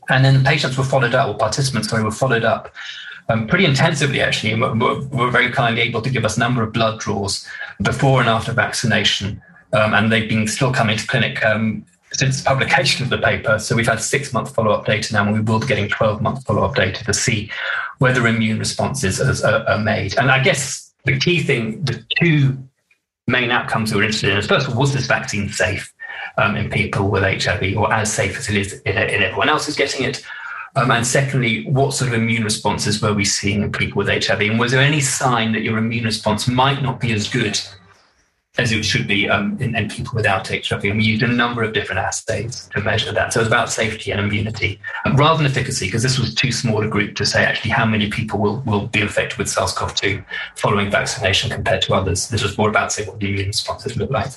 And 0.09 0.25
then 0.25 0.35
the 0.35 0.45
patients 0.45 0.79
were 0.79 0.85
followed 0.85 1.15
up, 1.15 1.29
or 1.29 1.37
participants, 1.37 1.89
sorry, 1.89 2.03
were 2.03 2.11
followed 2.11 2.45
up 2.45 2.73
um, 3.29 3.47
pretty 3.47 3.65
intensively, 3.65 4.21
actually, 4.21 4.55
were, 4.55 4.75
were, 4.75 5.31
very 5.31 5.51
kindly 5.51 5.83
able 5.83 6.01
to 6.01 6.11
give 6.11 6.25
us 6.25 6.37
a 6.37 6.41
number 6.41 6.63
of 6.63 6.73
blood 6.73 6.99
draws 6.99 7.47
before 7.83 8.21
and 8.21 8.29
after 8.29 8.53
vaccination. 8.53 9.43
Um, 9.75 9.93
and 9.93 10.11
they've 10.11 10.29
been 10.29 10.49
still 10.49 10.73
coming 10.73 10.97
to 10.97 11.07
clinic 11.07 11.45
um, 11.45 11.85
since 12.13 12.41
publication 12.41 13.05
of 13.05 13.11
the 13.11 13.19
paper. 13.19 13.59
So 13.59 13.77
we've 13.77 13.87
had 13.87 14.01
six 14.01 14.33
month 14.33 14.55
follow 14.55 14.73
up 14.73 14.87
data 14.87 15.13
now, 15.13 15.25
and 15.25 15.35
we 15.35 15.41
will 15.41 15.61
be 15.61 15.67
getting 15.67 15.89
12 15.89 16.23
month 16.23 16.45
follow 16.47 16.65
up 16.65 16.75
data 16.75 17.05
to 17.05 17.13
see 17.13 17.51
whether 17.99 18.27
immune 18.27 18.59
responses 18.59 19.21
are, 19.21 19.69
are, 19.69 19.79
made. 19.79 20.17
And 20.17 20.31
I 20.31 20.43
guess 20.43 20.93
the 21.05 21.19
key 21.19 21.43
thing, 21.43 21.85
the 21.85 22.03
two 22.21 22.57
main 23.27 23.51
outcomes 23.51 23.93
we 23.93 23.99
were 23.99 24.05
interested 24.05 24.31
in 24.31 24.39
is 24.39 24.47
first 24.47 24.67
of 24.67 24.75
all, 24.75 24.81
was 24.81 24.95
this 24.95 25.07
vaccine 25.07 25.51
safe 25.51 25.93
um, 26.39 26.57
in 26.57 26.71
people 26.71 27.11
with 27.11 27.23
HIV 27.23 27.77
or 27.77 27.93
as 27.93 28.11
safe 28.11 28.39
as 28.39 28.49
it 28.49 28.57
is 28.57 28.81
in 28.87 28.97
everyone 28.97 29.51
else 29.51 29.67
who's 29.67 29.77
getting 29.77 30.05
it? 30.07 30.25
Um, 30.79 30.93
and 30.93 31.05
secondly, 31.05 31.65
what 31.65 31.93
sort 31.93 32.13
of 32.13 32.15
immune 32.15 32.45
responses 32.45 33.03
were 33.03 33.13
we 33.13 33.25
seeing 33.25 33.63
in 33.63 33.73
people 33.73 33.99
with 33.99 34.07
HIV? 34.07 34.43
And 34.43 34.61
was 34.61 34.71
there 34.71 34.81
any 34.81 35.01
sign 35.01 35.51
that 35.53 35.63
your 35.63 35.77
immune 35.77 36.05
response 36.05 36.47
might 36.47 36.83
not 36.83 37.01
be 37.01 37.13
as 37.13 37.29
good 37.29 37.59
as 38.59 38.71
it 38.71 38.85
should 38.85 39.09
be 39.09 39.29
um, 39.29 39.57
in, 39.61 39.75
in, 39.75 39.89
people 39.89 40.13
without 40.15 40.47
HIV? 40.47 40.85
And 40.85 40.99
we 40.99 41.03
used 41.03 41.25
a 41.25 41.27
number 41.27 41.65
of 41.65 41.73
different 41.73 41.99
assays 41.99 42.71
to 42.75 42.81
measure 42.81 43.11
that. 43.11 43.33
So 43.33 43.41
it 43.41 43.43
was 43.43 43.49
about 43.49 43.71
safety 43.71 44.13
and 44.13 44.21
immunity 44.21 44.79
um, 45.05 45.17
rather 45.17 45.43
than 45.43 45.51
efficacy, 45.51 45.87
because 45.87 46.05
this 46.05 46.17
was 46.17 46.33
too 46.33 46.53
small 46.53 46.81
a 46.85 46.89
group 46.89 47.17
to 47.17 47.27
say 47.27 47.45
actually 47.45 47.73
how 47.73 47.85
many 47.85 48.09
people 48.09 48.39
will, 48.39 48.61
will 48.61 48.87
be 48.87 49.01
infected 49.01 49.37
with 49.37 49.49
SARS 49.49 49.73
CoV 49.73 49.97
2 49.97 50.23
following 50.55 50.93
vaccination 50.93 51.51
compared 51.51 51.83
to 51.83 51.95
others. 51.95 52.29
This 52.29 52.45
was 52.45 52.57
more 52.57 52.69
about 52.69 52.93
saying 52.93 53.09
what 53.09 53.19
the 53.19 53.31
immune 53.31 53.49
responses 53.49 53.97
look 53.97 54.11
like. 54.11 54.31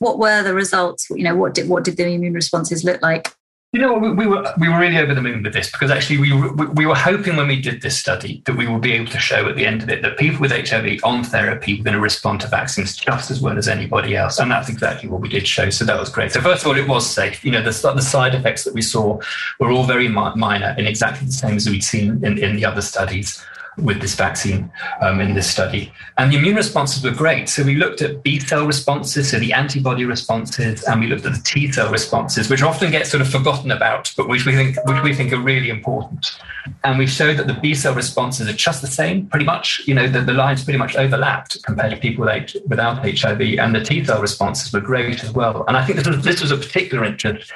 What 0.00 0.18
were 0.18 0.42
the 0.42 0.52
results? 0.52 1.08
You 1.08 1.24
know, 1.24 1.34
what 1.34 1.54
did 1.54 1.66
what 1.66 1.84
did 1.84 1.96
the 1.96 2.06
immune 2.06 2.34
responses 2.34 2.84
look 2.84 3.00
like? 3.00 3.34
You 3.72 3.80
know, 3.80 3.96
we, 3.96 4.10
we, 4.10 4.26
were 4.26 4.52
we 4.58 4.68
were 4.68 4.80
really 4.80 4.98
over 4.98 5.14
the 5.14 5.22
moon 5.22 5.44
with 5.44 5.52
this 5.52 5.70
because 5.70 5.92
actually 5.92 6.18
we 6.18 6.32
were, 6.32 6.52
we 6.72 6.86
were 6.86 6.94
hoping 6.96 7.36
when 7.36 7.46
we 7.46 7.60
did 7.60 7.82
this 7.82 7.96
study 7.96 8.42
that 8.46 8.56
we 8.56 8.66
would 8.66 8.80
be 8.80 8.92
able 8.94 9.12
to 9.12 9.20
show 9.20 9.48
at 9.48 9.54
the 9.54 9.64
end 9.64 9.84
of 9.84 9.88
it 9.88 10.02
that 10.02 10.18
people 10.18 10.40
with 10.40 10.50
HIV 10.50 10.98
on 11.04 11.22
therapy 11.22 11.78
were 11.78 11.84
going 11.84 11.94
to 11.94 12.00
respond 12.00 12.40
to 12.40 12.48
vaccines 12.48 12.96
just 12.96 13.30
as 13.30 13.40
well 13.40 13.56
as 13.56 13.68
anybody 13.68 14.16
else, 14.16 14.40
and 14.40 14.50
that's 14.50 14.68
exactly 14.68 15.08
what 15.08 15.20
we 15.20 15.28
did 15.28 15.46
show. 15.46 15.70
So 15.70 15.84
that 15.84 16.00
was 16.00 16.08
great. 16.08 16.32
So 16.32 16.40
first 16.40 16.64
of 16.64 16.68
all, 16.68 16.76
it 16.76 16.88
was 16.88 17.08
safe. 17.08 17.44
You 17.44 17.52
know, 17.52 17.62
the, 17.62 17.70
the 17.70 18.02
side 18.02 18.34
effects 18.34 18.64
that 18.64 18.74
we 18.74 18.82
saw 18.82 19.20
were 19.60 19.70
all 19.70 19.84
very 19.84 20.08
minor 20.08 20.74
and 20.76 20.88
exactly 20.88 21.28
the 21.28 21.32
same 21.32 21.54
as 21.54 21.70
we'd 21.70 21.84
seen 21.84 22.24
in, 22.24 22.38
in 22.38 22.56
the 22.56 22.64
other 22.64 22.82
studies. 22.82 23.40
With 23.76 24.00
this 24.00 24.14
vaccine 24.14 24.70
um, 25.00 25.20
in 25.20 25.34
this 25.34 25.50
study. 25.50 25.92
And 26.18 26.32
the 26.32 26.38
immune 26.38 26.56
responses 26.56 27.02
were 27.02 27.10
great. 27.12 27.48
So 27.48 27.62
we 27.62 27.76
looked 27.76 28.02
at 28.02 28.22
B 28.22 28.38
cell 28.38 28.66
responses, 28.66 29.30
so 29.30 29.38
the 29.38 29.52
antibody 29.52 30.04
responses, 30.04 30.82
and 30.84 31.00
we 31.00 31.06
looked 31.06 31.24
at 31.24 31.32
the 31.32 31.42
T 31.42 31.70
cell 31.72 31.90
responses, 31.90 32.50
which 32.50 32.62
often 32.62 32.90
get 32.90 33.06
sort 33.06 33.20
of 33.20 33.28
forgotten 33.28 33.70
about, 33.70 34.12
but 34.16 34.28
which 34.28 34.44
we 34.46 34.52
think 34.52 34.76
which 34.86 35.02
we 35.02 35.14
think 35.14 35.32
are 35.32 35.40
really 35.40 35.70
important. 35.70 36.38
And 36.84 36.98
we 36.98 37.06
showed 37.06 37.38
that 37.38 37.46
the 37.46 37.54
B 37.54 37.74
cell 37.74 37.94
responses 37.94 38.48
are 38.48 38.52
just 38.52 38.82
the 38.82 38.86
same, 38.86 39.26
pretty 39.26 39.46
much. 39.46 39.82
You 39.86 39.94
know, 39.94 40.08
the, 40.08 40.20
the 40.20 40.34
lines 40.34 40.62
pretty 40.62 40.78
much 40.78 40.96
overlapped 40.96 41.62
compared 41.62 41.92
to 41.92 41.96
people 41.96 42.24
with, 42.24 42.56
without 42.66 42.98
HIV, 43.06 43.40
and 43.58 43.74
the 43.74 43.82
T 43.82 44.04
cell 44.04 44.20
responses 44.20 44.72
were 44.72 44.80
great 44.80 45.24
as 45.24 45.32
well. 45.32 45.64
And 45.68 45.76
I 45.76 45.84
think 45.84 45.98
this 45.98 46.08
was, 46.08 46.22
this 46.22 46.40
was 46.42 46.50
a 46.50 46.56
particular 46.56 47.04
interest 47.04 47.52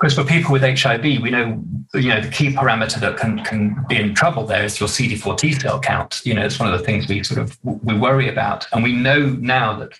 because 0.00 0.14
for 0.14 0.24
people 0.24 0.52
with 0.52 0.62
HIV, 0.62 1.02
we 1.02 1.30
know 1.30 1.62
you 1.94 2.08
know 2.08 2.20
the 2.22 2.30
key 2.30 2.54
parameter 2.54 2.98
that 3.00 3.18
can, 3.18 3.44
can 3.44 3.84
be 3.88 3.96
in 3.96 4.14
trouble 4.14 4.46
there 4.46 4.64
is 4.64 4.80
your 4.80 4.88
CD4 4.88 5.36
T 5.36 5.52
cell 5.52 5.78
count. 5.78 6.22
You 6.24 6.34
know, 6.34 6.44
it's 6.44 6.58
one 6.58 6.72
of 6.72 6.78
the 6.78 6.84
things 6.84 7.06
we 7.06 7.22
sort 7.22 7.40
of 7.40 7.58
we 7.62 7.96
worry 7.96 8.28
about, 8.28 8.66
and 8.72 8.82
we 8.82 8.92
know 8.92 9.26
now 9.26 9.78
that 9.78 9.92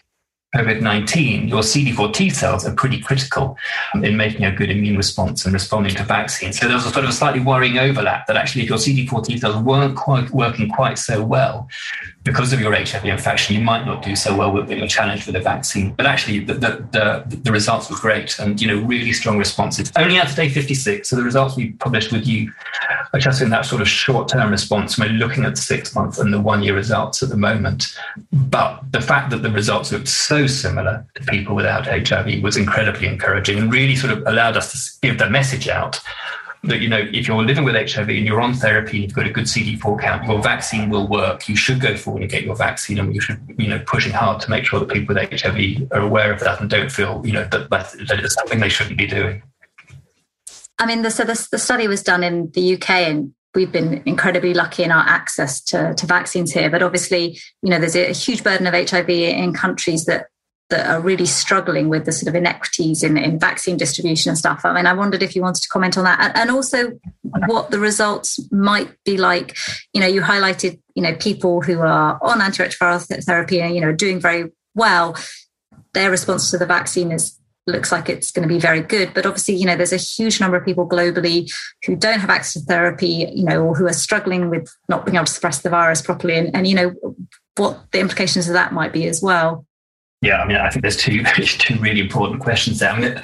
COVID 0.54 0.80
19, 0.80 1.46
your 1.46 1.60
CD4 1.60 2.12
T 2.12 2.28
cells 2.28 2.66
are 2.66 2.74
pretty 2.74 3.00
critical 3.00 3.56
in 3.94 4.16
making 4.16 4.44
a 4.44 4.50
good 4.50 4.68
immune 4.68 4.96
response 4.96 5.44
and 5.44 5.54
responding 5.54 5.94
to 5.94 6.02
vaccines. 6.02 6.58
So 6.58 6.66
there's 6.66 6.84
a 6.84 6.90
sort 6.90 7.04
of 7.04 7.10
a 7.10 7.12
slightly 7.12 7.38
worrying 7.38 7.78
overlap 7.78 8.26
that 8.26 8.36
actually, 8.36 8.62
if 8.62 8.68
your 8.68 8.78
CD4 8.78 9.24
T 9.24 9.38
cells 9.38 9.62
weren't 9.62 9.96
quite 9.96 10.28
working 10.30 10.68
quite 10.68 10.98
so 10.98 11.22
well 11.22 11.68
because 12.24 12.52
of 12.52 12.60
your 12.60 12.74
HIV 12.74 13.04
infection, 13.04 13.54
you 13.54 13.62
might 13.62 13.86
not 13.86 14.02
do 14.02 14.16
so 14.16 14.36
well 14.36 14.52
with 14.52 14.68
your 14.70 14.88
challenge 14.88 15.24
with 15.24 15.36
the 15.36 15.40
vaccine. 15.40 15.94
But 15.94 16.06
actually, 16.06 16.40
the, 16.40 16.54
the, 16.54 16.84
the, 16.90 17.36
the 17.36 17.52
results 17.52 17.88
were 17.88 17.96
great 17.96 18.36
and, 18.40 18.60
you 18.60 18.66
know, 18.66 18.84
really 18.84 19.12
strong 19.12 19.38
responses. 19.38 19.92
Only 19.96 20.18
out 20.18 20.28
to 20.28 20.34
day 20.34 20.48
56. 20.48 21.08
So 21.08 21.14
the 21.14 21.22
results 21.22 21.56
we 21.56 21.72
published 21.74 22.10
with 22.10 22.26
you 22.26 22.52
are 23.12 23.20
just 23.20 23.40
in 23.40 23.50
that 23.50 23.66
sort 23.66 23.82
of 23.82 23.88
short 23.88 24.28
term 24.28 24.50
response. 24.50 24.98
We're 24.98 25.10
looking 25.10 25.44
at 25.44 25.54
the 25.54 25.60
six 25.60 25.94
month 25.94 26.18
and 26.18 26.32
the 26.32 26.40
one 26.40 26.62
year 26.62 26.74
results 26.74 27.22
at 27.22 27.28
the 27.28 27.36
moment. 27.36 27.86
But 28.32 28.80
the 28.90 29.00
fact 29.00 29.30
that 29.30 29.42
the 29.42 29.50
results 29.50 29.92
looked 29.92 30.08
so 30.08 30.39
similar 30.46 31.06
to 31.14 31.22
people 31.24 31.54
without 31.54 31.86
HIV 31.86 32.42
was 32.42 32.56
incredibly 32.56 33.06
encouraging 33.06 33.58
and 33.58 33.72
really 33.72 33.96
sort 33.96 34.12
of 34.12 34.26
allowed 34.26 34.56
us 34.56 34.72
to 34.72 35.08
give 35.08 35.18
the 35.18 35.28
message 35.28 35.68
out 35.68 36.00
that 36.64 36.80
you 36.80 36.88
know 36.88 36.98
if 36.98 37.26
you're 37.26 37.42
living 37.42 37.64
with 37.64 37.74
HIV 37.74 38.08
and 38.08 38.26
you're 38.26 38.40
on 38.40 38.52
therapy 38.52 38.98
and 38.98 39.04
you've 39.04 39.14
got 39.14 39.26
a 39.26 39.30
good 39.30 39.44
CD4 39.44 40.00
count, 40.00 40.24
your 40.24 40.42
vaccine 40.42 40.90
will 40.90 41.08
work. 41.08 41.48
You 41.48 41.56
should 41.56 41.80
go 41.80 41.96
forward 41.96 42.22
and 42.22 42.30
get 42.30 42.44
your 42.44 42.54
vaccine, 42.54 42.98
and 42.98 43.14
you 43.14 43.20
should 43.20 43.40
you 43.56 43.68
know 43.68 43.82
pushing 43.86 44.12
hard 44.12 44.40
to 44.42 44.50
make 44.50 44.64
sure 44.64 44.80
that 44.80 44.90
people 44.90 45.14
with 45.14 45.40
HIV 45.40 45.90
are 45.92 46.00
aware 46.00 46.32
of 46.32 46.40
that 46.40 46.60
and 46.60 46.68
don't 46.68 46.92
feel 46.92 47.22
you 47.24 47.32
know 47.32 47.44
that, 47.50 47.70
that 47.70 47.94
it's 47.96 48.34
something 48.34 48.60
they 48.60 48.68
shouldn't 48.68 48.98
be 48.98 49.06
doing. 49.06 49.42
I 50.78 50.86
mean, 50.86 51.02
the, 51.02 51.10
so 51.10 51.24
the, 51.24 51.48
the 51.50 51.58
study 51.58 51.88
was 51.88 52.02
done 52.02 52.24
in 52.24 52.50
the 52.52 52.74
UK 52.74 52.90
and 52.90 53.34
we've 53.54 53.70
been 53.70 54.02
incredibly 54.06 54.54
lucky 54.54 54.82
in 54.82 54.90
our 54.90 55.06
access 55.06 55.60
to, 55.60 55.94
to 55.94 56.06
vaccines 56.06 56.52
here. 56.52 56.70
But 56.70 56.82
obviously, 56.82 57.38
you 57.62 57.68
know, 57.68 57.78
there's 57.78 57.96
a 57.96 58.12
huge 58.12 58.42
burden 58.42 58.66
of 58.66 58.72
HIV 58.72 59.10
in 59.10 59.52
countries 59.52 60.06
that 60.06 60.28
that 60.70 60.86
are 60.86 61.00
really 61.00 61.26
struggling 61.26 61.88
with 61.88 62.04
the 62.04 62.12
sort 62.12 62.28
of 62.28 62.34
inequities 62.34 63.02
in, 63.02 63.16
in 63.16 63.38
vaccine 63.38 63.76
distribution 63.76 64.30
and 64.30 64.38
stuff. 64.38 64.64
I 64.64 64.72
mean, 64.72 64.86
I 64.86 64.92
wondered 64.92 65.22
if 65.22 65.36
you 65.36 65.42
wanted 65.42 65.62
to 65.62 65.68
comment 65.68 65.98
on 65.98 66.04
that 66.04 66.36
and, 66.36 66.50
also 66.50 66.92
what 67.46 67.70
the 67.70 67.78
results 67.78 68.40
might 68.50 68.90
be 69.04 69.16
like. 69.16 69.56
You 69.92 70.00
know, 70.00 70.06
you 70.06 70.20
highlighted, 70.20 70.80
you 70.94 71.02
know, 71.02 71.14
people 71.14 71.60
who 71.60 71.80
are 71.80 72.18
on 72.22 72.40
antiretroviral 72.40 73.24
therapy 73.24 73.60
and, 73.60 73.74
you 73.74 73.80
know, 73.80 73.92
doing 73.92 74.20
very 74.20 74.50
well. 74.74 75.16
Their 75.92 76.10
response 76.10 76.50
to 76.50 76.58
the 76.58 76.66
vaccine 76.66 77.12
is 77.12 77.38
looks 77.66 77.92
like 77.92 78.08
it's 78.08 78.32
going 78.32 78.46
to 78.46 78.52
be 78.52 78.58
very 78.58 78.80
good. 78.80 79.14
But 79.14 79.26
obviously, 79.26 79.54
you 79.54 79.66
know, 79.66 79.76
there's 79.76 79.92
a 79.92 79.96
huge 79.96 80.40
number 80.40 80.56
of 80.56 80.64
people 80.64 80.88
globally 80.88 81.52
who 81.84 81.96
don't 81.96 82.20
have 82.20 82.30
access 82.30 82.62
to 82.62 82.66
therapy, 82.66 83.30
you 83.32 83.44
know, 83.44 83.62
or 83.62 83.74
who 83.74 83.86
are 83.86 83.92
struggling 83.92 84.50
with 84.50 84.68
not 84.88 85.04
being 85.04 85.16
able 85.16 85.26
to 85.26 85.32
suppress 85.32 85.60
the 85.60 85.70
virus 85.70 86.02
properly. 86.02 86.36
And, 86.36 86.54
and 86.54 86.66
you 86.66 86.74
know, 86.74 86.94
what 87.56 87.90
the 87.92 88.00
implications 88.00 88.48
of 88.48 88.54
that 88.54 88.72
might 88.72 88.92
be 88.92 89.06
as 89.06 89.22
well. 89.22 89.66
Yeah, 90.22 90.42
I 90.42 90.46
mean, 90.46 90.58
I 90.58 90.68
think 90.68 90.82
there's 90.82 90.98
two 90.98 91.24
two 91.34 91.78
really 91.78 92.00
important 92.00 92.42
questions 92.42 92.78
there. 92.78 92.90
I 92.90 93.00
mean, 93.00 93.22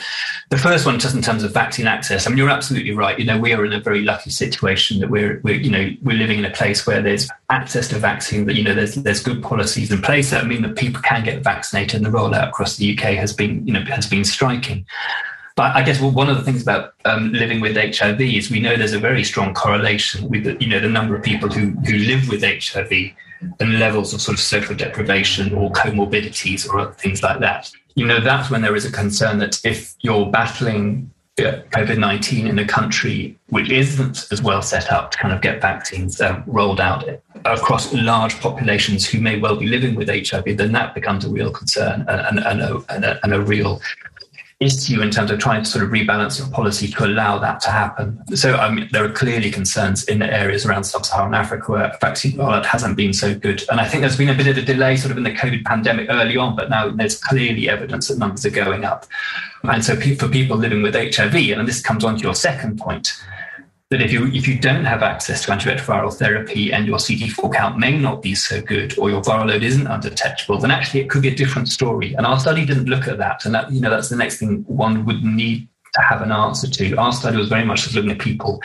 the 0.48 0.56
first 0.56 0.86
one, 0.86 0.98
just 0.98 1.14
in 1.14 1.20
terms 1.20 1.42
of 1.42 1.52
vaccine 1.52 1.86
access. 1.86 2.26
I 2.26 2.30
mean, 2.30 2.38
you're 2.38 2.48
absolutely 2.48 2.92
right. 2.92 3.18
You 3.18 3.26
know, 3.26 3.38
we 3.38 3.52
are 3.52 3.66
in 3.66 3.74
a 3.74 3.80
very 3.80 4.00
lucky 4.00 4.30
situation 4.30 5.00
that 5.00 5.10
we're, 5.10 5.40
we're 5.44 5.56
you 5.56 5.70
know, 5.70 5.90
we're 6.02 6.16
living 6.16 6.38
in 6.38 6.46
a 6.46 6.50
place 6.50 6.86
where 6.86 7.02
there's 7.02 7.28
access 7.50 7.88
to 7.88 7.98
vaccine. 7.98 8.46
That 8.46 8.54
you 8.54 8.64
know, 8.64 8.74
there's 8.74 8.94
there's 8.94 9.22
good 9.22 9.42
policies 9.42 9.92
in 9.92 10.00
place 10.00 10.30
that 10.30 10.46
mean 10.46 10.62
that 10.62 10.76
people 10.76 11.02
can 11.02 11.22
get 11.22 11.44
vaccinated, 11.44 11.96
and 11.96 12.06
the 12.06 12.18
rollout 12.18 12.48
across 12.48 12.76
the 12.76 12.96
UK 12.96 13.14
has 13.16 13.34
been, 13.34 13.66
you 13.66 13.74
know, 13.74 13.84
has 13.84 14.06
been 14.06 14.24
striking. 14.24 14.86
But 15.56 15.74
I 15.74 15.82
guess 15.82 16.00
one 16.00 16.28
of 16.28 16.36
the 16.36 16.42
things 16.44 16.62
about 16.62 16.92
um, 17.06 17.32
living 17.32 17.60
with 17.60 17.76
HIV 17.76 18.20
is 18.20 18.50
we 18.50 18.60
know 18.60 18.76
there's 18.76 18.92
a 18.92 18.98
very 18.98 19.24
strong 19.24 19.54
correlation 19.54 20.28
with 20.28 20.44
the, 20.44 20.56
you 20.60 20.68
know 20.68 20.80
the 20.80 20.88
number 20.88 21.16
of 21.16 21.22
people 21.22 21.48
who 21.48 21.70
who 21.70 21.96
live 21.96 22.28
with 22.28 22.42
HIV 22.42 22.92
and 23.60 23.78
levels 23.78 24.12
of 24.12 24.20
sort 24.20 24.36
of 24.36 24.40
social 24.40 24.74
deprivation 24.74 25.54
or 25.54 25.70
comorbidities 25.72 26.68
or 26.68 26.80
other 26.80 26.92
things 26.92 27.22
like 27.22 27.40
that. 27.40 27.70
You 27.94 28.06
know, 28.06 28.20
that's 28.20 28.50
when 28.50 28.60
there 28.60 28.76
is 28.76 28.84
a 28.84 28.92
concern 28.92 29.38
that 29.38 29.58
if 29.64 29.94
you're 30.02 30.26
battling 30.26 31.10
COVID 31.36 31.98
19 31.98 32.46
in 32.46 32.58
a 32.58 32.66
country 32.66 33.38
which 33.48 33.70
isn't 33.70 34.26
as 34.30 34.40
well 34.40 34.62
set 34.62 34.90
up 34.90 35.10
to 35.10 35.18
kind 35.18 35.34
of 35.34 35.42
get 35.42 35.60
vaccines 35.60 36.20
um, 36.20 36.42
rolled 36.46 36.80
out 36.80 37.04
across 37.44 37.92
large 37.92 38.40
populations 38.40 39.06
who 39.06 39.20
may 39.20 39.38
well 39.38 39.56
be 39.56 39.66
living 39.66 39.94
with 39.94 40.08
HIV, 40.08 40.56
then 40.56 40.72
that 40.72 40.94
becomes 40.94 41.24
a 41.24 41.30
real 41.30 41.50
concern 41.50 42.04
and, 42.08 42.38
and, 42.38 42.38
and, 42.46 42.60
a, 42.62 42.84
and 42.88 43.04
a, 43.04 43.20
and 43.22 43.34
a 43.34 43.40
real 43.40 43.80
issue 44.58 45.02
in 45.02 45.10
terms 45.10 45.30
of 45.30 45.38
trying 45.38 45.62
to 45.62 45.68
sort 45.68 45.84
of 45.84 45.90
rebalance 45.90 46.38
your 46.38 46.48
policy 46.48 46.88
to 46.88 47.04
allow 47.04 47.38
that 47.38 47.60
to 47.60 47.68
happen. 47.68 48.18
So, 48.34 48.54
I 48.54 48.70
mean, 48.72 48.88
there 48.90 49.04
are 49.04 49.12
clearly 49.12 49.50
concerns 49.50 50.04
in 50.04 50.18
the 50.20 50.32
areas 50.32 50.64
around 50.64 50.84
sub-Saharan 50.84 51.34
Africa 51.34 51.72
where 51.72 51.92
vaccine 52.00 52.32
rollout 52.38 52.64
hasn't 52.64 52.96
been 52.96 53.12
so 53.12 53.34
good. 53.34 53.62
And 53.70 53.80
I 53.80 53.86
think 53.86 54.00
there's 54.00 54.16
been 54.16 54.30
a 54.30 54.34
bit 54.34 54.46
of 54.46 54.56
a 54.56 54.62
delay 54.62 54.96
sort 54.96 55.12
of 55.12 55.18
in 55.18 55.24
the 55.24 55.34
COVID 55.34 55.62
pandemic 55.64 56.06
early 56.08 56.38
on, 56.38 56.56
but 56.56 56.70
now 56.70 56.88
there's 56.88 57.20
clearly 57.22 57.68
evidence 57.68 58.08
that 58.08 58.16
numbers 58.16 58.46
are 58.46 58.50
going 58.50 58.86
up. 58.86 59.04
And 59.64 59.84
so 59.84 59.94
for 59.94 60.28
people 60.28 60.56
living 60.56 60.82
with 60.82 60.94
HIV, 60.94 61.34
and 61.34 61.68
this 61.68 61.82
comes 61.82 62.02
on 62.02 62.16
to 62.16 62.22
your 62.22 62.34
second 62.34 62.78
point, 62.78 63.12
that 63.90 64.02
if 64.02 64.12
you 64.12 64.26
if 64.26 64.48
you 64.48 64.58
don't 64.58 64.84
have 64.84 65.02
access 65.02 65.44
to 65.44 65.52
antiretroviral 65.52 66.12
therapy 66.12 66.72
and 66.72 66.86
your 66.86 66.98
CD4 66.98 67.54
count 67.54 67.78
may 67.78 67.96
not 67.96 68.20
be 68.20 68.34
so 68.34 68.60
good 68.60 68.98
or 68.98 69.10
your 69.10 69.22
viral 69.22 69.46
load 69.46 69.62
isn't 69.62 69.86
undetectable, 69.86 70.58
then 70.58 70.72
actually 70.72 71.00
it 71.00 71.08
could 71.08 71.22
be 71.22 71.28
a 71.28 71.34
different 71.34 71.68
story. 71.68 72.14
And 72.14 72.26
our 72.26 72.40
study 72.40 72.64
didn't 72.64 72.86
look 72.86 73.06
at 73.06 73.18
that. 73.18 73.44
And 73.44 73.54
that, 73.54 73.70
you 73.70 73.80
know, 73.80 73.90
that's 73.90 74.08
the 74.08 74.16
next 74.16 74.38
thing 74.38 74.64
one 74.66 75.04
would 75.04 75.22
need 75.22 75.68
to 75.94 76.00
have 76.00 76.20
an 76.20 76.32
answer 76.32 76.68
to. 76.68 76.96
Our 76.96 77.12
study 77.12 77.36
was 77.36 77.48
very 77.48 77.64
much 77.64 77.94
looking 77.94 78.10
at 78.10 78.18
people 78.18 78.60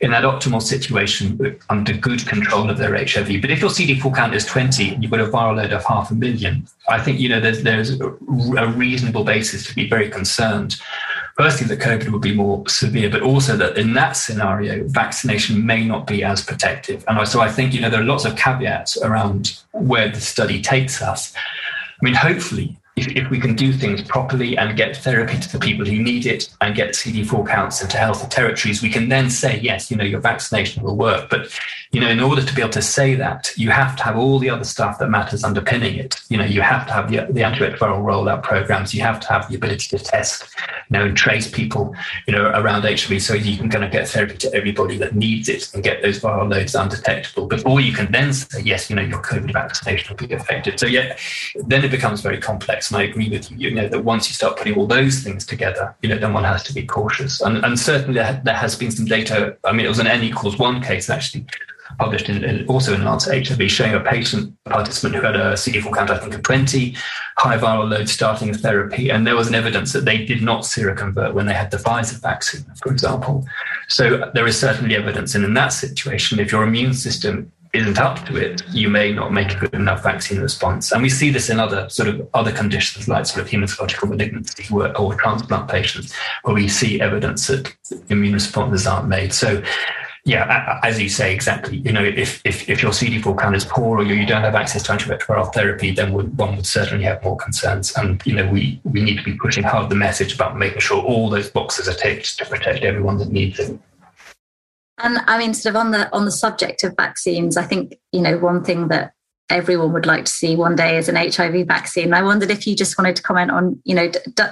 in 0.00 0.10
that 0.10 0.24
optimal 0.24 0.62
situation 0.62 1.58
under 1.68 1.92
good 1.92 2.26
control 2.26 2.70
of 2.70 2.78
their 2.78 2.94
HIV. 2.96 3.40
But 3.42 3.50
if 3.50 3.60
your 3.60 3.70
CD4 3.70 4.14
count 4.14 4.34
is 4.34 4.46
20 4.46 4.94
and 4.94 5.02
you've 5.02 5.12
got 5.12 5.20
a 5.20 5.26
viral 5.26 5.56
load 5.56 5.72
of 5.72 5.84
half 5.84 6.10
a 6.10 6.14
million, 6.14 6.66
I 6.88 6.98
think 7.00 7.20
you 7.20 7.28
know 7.28 7.40
there's 7.40 7.62
there's 7.62 7.98
a 8.00 8.08
reasonable 8.76 9.24
basis 9.24 9.66
to 9.66 9.74
be 9.74 9.88
very 9.88 10.10
concerned 10.10 10.76
firstly 11.36 11.66
that 11.68 11.80
COVID 11.80 12.10
would 12.10 12.22
be 12.22 12.34
more 12.34 12.66
severe, 12.68 13.10
but 13.10 13.22
also 13.22 13.56
that 13.56 13.76
in 13.76 13.92
that 13.94 14.12
scenario, 14.12 14.86
vaccination 14.88 15.64
may 15.64 15.84
not 15.84 16.06
be 16.06 16.24
as 16.24 16.42
protective. 16.42 17.04
And 17.08 17.28
so 17.28 17.40
I 17.40 17.50
think, 17.50 17.74
you 17.74 17.80
know, 17.80 17.90
there 17.90 18.00
are 18.00 18.04
lots 18.04 18.24
of 18.24 18.36
caveats 18.36 18.96
around 19.02 19.58
where 19.72 20.08
the 20.08 20.20
study 20.20 20.60
takes 20.62 21.02
us. 21.02 21.34
I 21.36 22.04
mean, 22.04 22.14
hopefully, 22.14 22.76
if, 22.96 23.08
if 23.08 23.28
we 23.28 23.38
can 23.38 23.54
do 23.54 23.72
things 23.72 24.00
properly 24.02 24.56
and 24.56 24.76
get 24.76 24.96
therapy 24.96 25.38
to 25.38 25.52
the 25.52 25.58
people 25.58 25.84
who 25.84 26.02
need 26.02 26.24
it 26.24 26.48
and 26.62 26.74
get 26.74 26.94
CD4 26.94 27.46
counts 27.46 27.82
into 27.82 27.98
healthy 27.98 28.26
territories, 28.28 28.82
we 28.82 28.88
can 28.88 29.10
then 29.10 29.28
say, 29.28 29.60
yes, 29.60 29.90
you 29.90 29.98
know, 29.98 30.04
your 30.04 30.20
vaccination 30.20 30.82
will 30.82 30.96
work. 30.96 31.28
But, 31.28 31.48
you 31.92 32.00
know, 32.00 32.08
in 32.08 32.20
order 32.20 32.42
to 32.42 32.54
be 32.54 32.60
able 32.60 32.72
to 32.72 32.82
say 32.82 33.14
that, 33.14 33.52
you 33.56 33.70
have 33.70 33.96
to 33.96 34.02
have 34.02 34.16
all 34.16 34.38
the 34.38 34.50
other 34.50 34.64
stuff 34.64 34.98
that 34.98 35.08
matters 35.08 35.44
underpinning 35.44 35.96
it. 35.96 36.20
You 36.28 36.36
know, 36.36 36.44
you 36.44 36.60
have 36.60 36.86
to 36.88 36.92
have 36.92 37.10
the, 37.10 37.18
the 37.32 37.42
antiretroviral 37.42 38.02
rollout 38.02 38.42
programs. 38.42 38.92
You 38.92 39.02
have 39.02 39.20
to 39.20 39.28
have 39.28 39.48
the 39.48 39.54
ability 39.54 39.96
to 39.96 39.98
test, 39.98 40.44
you 40.90 40.98
know, 40.98 41.06
and 41.06 41.16
trace 41.16 41.50
people, 41.50 41.94
you 42.26 42.34
know, 42.34 42.46
around 42.50 42.82
HIV 42.82 43.22
so 43.22 43.34
you 43.34 43.56
can 43.56 43.70
kind 43.70 43.84
of 43.84 43.92
get 43.92 44.08
therapy 44.08 44.36
to 44.38 44.52
everybody 44.52 44.98
that 44.98 45.14
needs 45.14 45.48
it 45.48 45.72
and 45.74 45.82
get 45.82 46.02
those 46.02 46.20
viral 46.20 46.50
loads 46.50 46.74
undetectable 46.74 47.46
before 47.46 47.80
you 47.80 47.92
can 47.92 48.10
then 48.10 48.32
say, 48.32 48.60
yes, 48.62 48.90
you 48.90 48.96
know, 48.96 49.02
your 49.02 49.22
COVID 49.22 49.52
vaccination 49.52 50.16
will 50.16 50.26
be 50.26 50.34
effective. 50.34 50.78
So, 50.78 50.86
yeah, 50.86 51.16
then 51.54 51.84
it 51.84 51.90
becomes 51.90 52.20
very 52.20 52.38
complex. 52.38 52.90
And 52.90 52.98
I 52.98 53.04
agree 53.04 53.28
with 53.28 53.50
you, 53.50 53.56
you 53.56 53.74
know, 53.74 53.88
that 53.88 54.04
once 54.04 54.28
you 54.28 54.34
start 54.34 54.56
putting 54.56 54.74
all 54.74 54.86
those 54.86 55.20
things 55.20 55.46
together, 55.46 55.94
you 56.02 56.08
know, 56.08 56.18
then 56.18 56.32
one 56.32 56.44
has 56.44 56.64
to 56.64 56.74
be 56.74 56.84
cautious. 56.84 57.40
And, 57.40 57.64
and 57.64 57.78
certainly 57.78 58.14
there, 58.14 58.40
there 58.44 58.54
has 58.54 58.74
been 58.74 58.90
some 58.90 59.06
data. 59.06 59.56
I 59.64 59.72
mean, 59.72 59.86
it 59.86 59.88
was 59.88 60.00
an 60.00 60.08
N 60.08 60.24
equals 60.24 60.58
one 60.58 60.82
case 60.82 61.08
actually 61.08 61.46
published 61.98 62.28
in, 62.28 62.44
in, 62.44 62.66
also 62.66 62.94
in 62.94 63.04
Lancet 63.04 63.46
HIV, 63.46 63.70
showing 63.70 63.94
a 63.94 64.00
patient 64.00 64.54
participant 64.64 65.14
who 65.14 65.22
had 65.22 65.36
a 65.36 65.52
CD4 65.52 65.94
count, 65.94 66.10
I 66.10 66.18
think, 66.18 66.34
of 66.34 66.42
20, 66.42 66.94
high 67.38 67.58
viral 67.58 67.88
load 67.88 68.08
starting 68.08 68.52
therapy, 68.52 69.10
and 69.10 69.26
there 69.26 69.36
was 69.36 69.48
an 69.48 69.54
evidence 69.54 69.92
that 69.92 70.04
they 70.04 70.24
did 70.24 70.42
not 70.42 70.62
seroconvert 70.62 71.34
when 71.34 71.46
they 71.46 71.54
had 71.54 71.70
the 71.70 71.76
Pfizer 71.76 72.20
vaccine, 72.20 72.64
for 72.82 72.92
example. 72.92 73.46
So 73.88 74.30
there 74.34 74.46
is 74.46 74.58
certainly 74.58 74.96
evidence, 74.96 75.34
and 75.34 75.44
in 75.44 75.54
that 75.54 75.68
situation, 75.68 76.40
if 76.40 76.52
your 76.52 76.62
immune 76.62 76.94
system 76.94 77.52
isn't 77.76 77.98
up 77.98 78.24
to 78.26 78.36
it, 78.36 78.62
you 78.72 78.88
may 78.88 79.12
not 79.12 79.32
make 79.32 79.52
a 79.52 79.58
good 79.58 79.74
enough 79.74 80.02
vaccine 80.02 80.40
response. 80.40 80.92
And 80.92 81.02
we 81.02 81.08
see 81.08 81.30
this 81.30 81.50
in 81.50 81.60
other 81.60 81.88
sort 81.88 82.08
of 82.08 82.28
other 82.34 82.52
conditions 82.52 83.08
like 83.08 83.26
sort 83.26 83.44
of 83.44 83.50
hematological 83.50 84.08
malignancy 84.08 84.66
or, 84.72 85.14
transplant 85.14 85.68
patients, 85.68 86.14
where 86.42 86.54
we 86.54 86.68
see 86.68 87.00
evidence 87.00 87.46
that 87.48 87.74
immune 88.08 88.34
responses 88.34 88.86
aren't 88.86 89.08
made. 89.08 89.32
So 89.32 89.62
yeah, 90.26 90.80
as 90.82 91.00
you 91.00 91.08
say, 91.08 91.32
exactly. 91.32 91.78
You 91.78 91.92
know, 91.92 92.02
if, 92.02 92.42
if, 92.44 92.68
if 92.68 92.82
your 92.82 92.90
CD4 92.90 93.38
count 93.38 93.54
is 93.54 93.64
poor 93.64 93.98
or 93.98 94.02
you 94.02 94.26
don't 94.26 94.42
have 94.42 94.56
access 94.56 94.82
to 94.82 94.92
antiretroviral 94.92 95.54
therapy, 95.54 95.92
then 95.92 96.12
one 96.12 96.56
would 96.56 96.66
certainly 96.66 97.04
have 97.04 97.22
more 97.22 97.36
concerns. 97.36 97.92
And, 97.96 98.20
you 98.26 98.34
know, 98.34 98.50
we, 98.50 98.80
we 98.82 99.02
need 99.02 99.18
to 99.18 99.22
be 99.22 99.34
pushing 99.36 99.62
hard 99.62 99.88
the 99.88 99.94
message 99.94 100.34
about 100.34 100.58
making 100.58 100.80
sure 100.80 101.00
all 101.00 101.30
those 101.30 101.48
boxes 101.48 101.88
are 101.88 101.94
ticked 101.94 102.38
to 102.38 102.44
protect 102.44 102.82
everyone 102.82 103.18
that 103.18 103.30
needs 103.30 103.60
it. 103.60 103.78
And 104.98 105.18
I 105.28 105.38
mean, 105.38 105.54
sort 105.54 105.76
of 105.76 105.80
on 105.80 105.92
the 105.92 106.12
on 106.12 106.24
the 106.24 106.32
subject 106.32 106.82
of 106.82 106.96
vaccines, 106.96 107.56
I 107.56 107.64
think 107.64 107.96
you 108.12 108.22
know 108.22 108.38
one 108.38 108.64
thing 108.64 108.88
that 108.88 109.12
everyone 109.50 109.92
would 109.92 110.06
like 110.06 110.24
to 110.24 110.32
see 110.32 110.56
one 110.56 110.74
day 110.74 110.96
is 110.96 111.08
an 111.08 111.16
HIV 111.16 111.66
vaccine. 111.66 112.14
I 112.14 112.22
wondered 112.22 112.50
if 112.50 112.66
you 112.66 112.74
just 112.74 112.98
wanted 112.98 113.14
to 113.16 113.22
comment 113.22 113.50
on, 113.50 113.80
you 113.84 113.94
know, 113.94 114.08
d- 114.08 114.42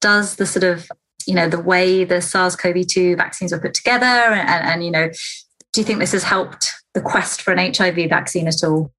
does 0.00 0.36
the 0.36 0.46
sort 0.46 0.64
of 0.64 0.90
you 1.26 1.34
know 1.34 1.48
the 1.48 1.60
way 1.60 2.04
the 2.04 2.20
SARS-CoV-2 2.20 3.16
vaccines 3.16 3.52
were 3.52 3.60
put 3.60 3.74
together, 3.74 4.06
and, 4.06 4.66
and 4.66 4.84
you 4.84 4.90
know, 4.90 5.10
do 5.72 5.80
you 5.80 5.84
think 5.84 5.98
this 5.98 6.12
has 6.12 6.22
helped 6.22 6.72
the 6.94 7.00
quest 7.00 7.42
for 7.42 7.52
an 7.52 7.74
HIV 7.74 8.08
vaccine 8.08 8.48
at 8.48 8.62
all? 8.62 8.92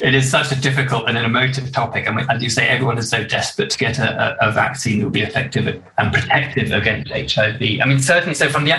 It 0.00 0.14
is 0.14 0.30
such 0.30 0.52
a 0.52 0.60
difficult 0.60 1.08
and 1.08 1.16
an 1.16 1.24
emotive 1.24 1.72
topic. 1.72 2.06
And 2.06 2.18
as 2.30 2.42
you 2.42 2.50
say, 2.50 2.68
everyone 2.68 2.98
is 2.98 3.08
so 3.08 3.24
desperate 3.24 3.70
to 3.70 3.78
get 3.78 3.98
a, 3.98 4.36
a, 4.46 4.52
vaccine 4.52 4.98
that 4.98 5.04
will 5.06 5.10
be 5.10 5.22
effective 5.22 5.82
and 5.98 6.12
protective 6.12 6.70
against 6.72 7.10
HIV. 7.10 7.60
I 7.60 7.84
mean, 7.86 7.98
certainly, 7.98 8.34
so 8.34 8.48
from 8.48 8.64
the 8.64 8.72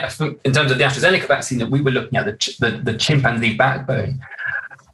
in 0.43 0.53
terms 0.53 0.71
of 0.71 0.77
the 0.77 0.83
AstraZeneca 0.83 1.27
vaccine 1.27 1.59
that 1.59 1.69
we 1.69 1.81
were 1.81 1.91
looking 1.91 2.17
at, 2.17 2.25
the, 2.25 2.55
the, 2.59 2.91
the 2.91 2.97
chimpanzee 2.97 3.55
backbone, 3.55 4.19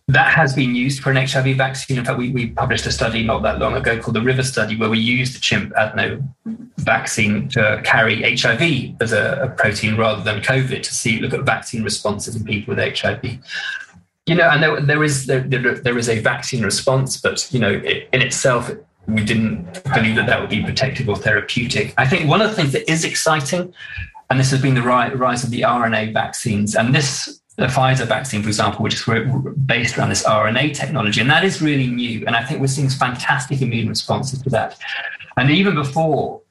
that 0.09 0.33
has 0.33 0.53
been 0.53 0.73
used 0.73 1.03
for 1.03 1.11
an 1.11 1.17
HIV 1.17 1.57
vaccine. 1.57 1.97
In 1.97 2.05
fact, 2.05 2.17
we, 2.17 2.31
we 2.31 2.47
published 2.47 2.85
a 2.85 2.91
study 2.91 3.23
not 3.23 3.41
that 3.43 3.59
long 3.59 3.75
ago 3.75 3.99
called 3.99 4.15
the 4.15 4.21
River 4.21 4.43
Study, 4.43 4.77
where 4.77 4.89
we 4.89 4.99
used 4.99 5.35
the 5.35 5.39
chimp 5.39 5.73
adeno 5.75 6.23
vaccine 6.77 7.49
to 7.49 7.81
carry 7.83 8.21
HIV 8.37 8.95
as 9.01 9.11
a, 9.11 9.41
a, 9.43 9.49
protein 9.49 9.97
rather 9.97 10.23
than 10.23 10.41
COVID 10.41 10.81
to 10.81 10.93
see 10.93 11.19
look 11.19 11.33
at 11.33 11.41
vaccine 11.41 11.83
responses 11.83 12.37
in 12.37 12.45
people 12.45 12.73
with 12.73 12.97
HIV. 12.97 13.37
You 14.25 14.35
know, 14.35 14.49
and 14.49 14.63
there, 14.63 14.79
there 14.79 15.03
is 15.03 15.25
there, 15.25 15.41
there 15.41 15.97
is 15.97 16.07
a 16.07 16.19
vaccine 16.19 16.63
response, 16.63 17.17
but 17.19 17.45
you 17.51 17.59
know, 17.59 17.71
it, 17.71 18.07
in 18.13 18.21
itself, 18.21 18.71
we 19.07 19.25
didn't 19.25 19.83
believe 19.93 20.15
that 20.15 20.27
that 20.27 20.39
would 20.39 20.49
be 20.49 20.63
protective 20.63 21.09
or 21.09 21.17
therapeutic. 21.17 21.93
I 21.97 22.07
think 22.07 22.29
one 22.29 22.41
of 22.41 22.49
the 22.49 22.55
things 22.55 22.71
that 22.71 22.89
is 22.89 23.03
exciting, 23.03 23.73
and 24.29 24.39
this 24.39 24.51
has 24.51 24.61
been 24.61 24.75
the 24.75 24.81
rise 24.81 25.43
of 25.43 25.49
the 25.49 25.61
RNA 25.61 26.13
vaccines, 26.13 26.75
and 26.75 26.95
this 26.95 27.41
the 27.57 27.65
Pfizer 27.65 28.07
vaccine, 28.07 28.43
for 28.43 28.49
example, 28.49 28.83
which 28.83 28.93
is 28.93 29.03
based 29.65 29.97
around 29.97 30.09
this 30.09 30.23
RNA 30.23 30.75
technology. 30.75 31.21
And 31.21 31.29
that 31.29 31.43
is 31.43 31.61
really 31.61 31.87
new. 31.87 32.23
And 32.27 32.35
I 32.35 32.43
think 32.43 32.61
we're 32.61 32.67
seeing 32.67 32.89
fantastic 32.89 33.61
immune 33.61 33.89
responses 33.89 34.41
to 34.43 34.49
that. 34.51 34.77
And 35.37 35.49
even 35.49 35.73
before 35.73 36.41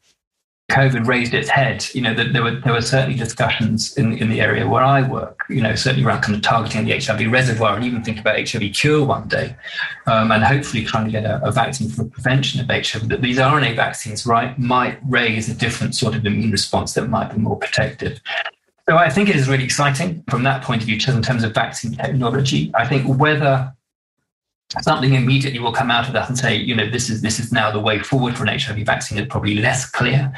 COVID 0.71 1.07
raised 1.07 1.33
its 1.33 1.49
head, 1.49 1.87
you 1.95 2.03
know, 2.03 2.13
there 2.13 2.43
were 2.43 2.57
there 2.57 2.73
were 2.73 2.83
certainly 2.83 3.17
discussions 3.17 3.97
in, 3.97 4.19
in 4.19 4.29
the 4.29 4.41
area 4.41 4.67
where 4.67 4.83
I 4.83 5.09
work, 5.09 5.45
you 5.49 5.63
know, 5.63 5.77
certainly 5.77 6.05
around 6.05 6.23
kind 6.23 6.35
of 6.35 6.43
targeting 6.43 6.85
the 6.85 6.99
HIV 6.99 7.31
reservoir 7.31 7.77
and 7.77 7.85
even 7.85 8.03
think 8.03 8.19
about 8.19 8.37
HIV 8.37 8.73
cure 8.75 9.05
one 9.05 9.29
day, 9.29 9.55
um, 10.07 10.33
and 10.33 10.43
hopefully 10.43 10.85
trying 10.85 11.05
to 11.05 11.13
get 11.13 11.25
a, 11.25 11.41
a, 11.45 11.53
vaccine 11.53 11.89
for 11.89 12.05
prevention 12.05 12.61
of 12.61 12.67
HIV. 12.67 13.09
That 13.09 13.23
these 13.23 13.39
RNA 13.39 13.77
vaccines, 13.77 14.27
right, 14.27 14.59
might 14.59 14.99
raise 15.07 15.49
a 15.49 15.55
different 15.55 15.95
sort 15.95 16.17
of 16.17 16.27
immune 16.27 16.51
response 16.51 16.95
that 16.95 17.09
might 17.09 17.33
be 17.33 17.39
more 17.39 17.57
protective. 17.57 18.21
So 18.89 18.97
I 18.97 19.11
think 19.11 19.29
it 19.29 19.35
is 19.35 19.49
really 19.49 19.65
exciting 19.65 20.23
from 20.31 20.45
that 20.45 20.63
point 20.63 20.83
of 20.83 20.87
view, 20.87 20.97
just 20.97 21.17
in 21.17 21.23
terms 21.23 21.43
of 21.43 21.53
vaccine 21.53 21.93
technology. 21.93 22.71
I 22.75 22.87
think 22.87 23.19
whether 23.19 23.75
something 24.81 25.15
immediately 25.15 25.59
will 25.59 25.73
come 25.73 25.91
out 25.91 26.07
of 26.07 26.13
that 26.13 26.29
and 26.29 26.39
say, 26.39 26.55
you 26.55 26.75
know, 26.75 26.89
this 26.89 27.11
is 27.11 27.21
this 27.21 27.41
is 27.41 27.51
now 27.51 27.73
the 27.73 27.81
way 27.81 27.99
forward 27.99 28.37
for 28.37 28.45
an 28.45 28.59
HIV 28.59 28.87
vaccine 28.87 29.19
is 29.19 29.27
probably 29.27 29.57
less 29.57 29.91
clear. 29.91 30.33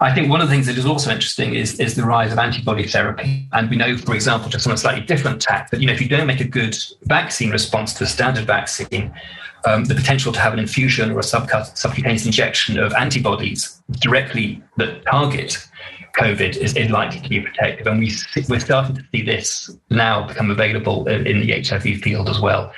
I 0.00 0.12
think 0.12 0.28
one 0.30 0.40
of 0.40 0.48
the 0.48 0.54
things 0.54 0.66
that 0.66 0.78
is 0.78 0.86
also 0.86 1.10
interesting 1.10 1.54
is, 1.54 1.80
is 1.80 1.96
the 1.96 2.04
rise 2.04 2.32
of 2.32 2.38
antibody 2.38 2.86
therapy. 2.86 3.48
And 3.52 3.68
we 3.68 3.76
know, 3.76 3.96
for 3.96 4.14
example, 4.14 4.48
just 4.48 4.64
on 4.66 4.72
a 4.72 4.76
slightly 4.76 5.04
different 5.04 5.42
tack, 5.42 5.70
that 5.70 5.80
you 5.80 5.88
know, 5.88 5.92
if 5.92 6.00
you 6.00 6.08
don't 6.08 6.26
make 6.26 6.40
a 6.40 6.46
good 6.46 6.76
vaccine 7.02 7.50
response 7.50 7.94
to 7.94 8.04
a 8.04 8.06
standard 8.06 8.46
vaccine, 8.46 9.12
um, 9.64 9.84
the 9.86 9.96
potential 9.96 10.32
to 10.32 10.38
have 10.38 10.52
an 10.52 10.60
infusion 10.60 11.10
or 11.10 11.18
a 11.18 11.22
subcutaneous 11.24 12.26
injection 12.26 12.78
of 12.78 12.92
antibodies 12.94 13.82
directly 14.00 14.62
that 14.76 15.04
target 15.04 15.68
COVID 16.16 16.56
is, 16.56 16.74
likely 16.90 17.20
to 17.20 17.28
be 17.28 17.40
protective. 17.40 17.86
And 17.86 18.00
we, 18.00 18.12
we're 18.48 18.60
starting 18.60 18.96
to 18.96 19.04
see 19.12 19.22
this 19.22 19.70
now 19.90 20.26
become 20.26 20.50
available 20.50 21.06
in, 21.08 21.40
the 21.40 21.62
HIV 21.62 22.00
field 22.00 22.28
as 22.28 22.40
well. 22.40 22.72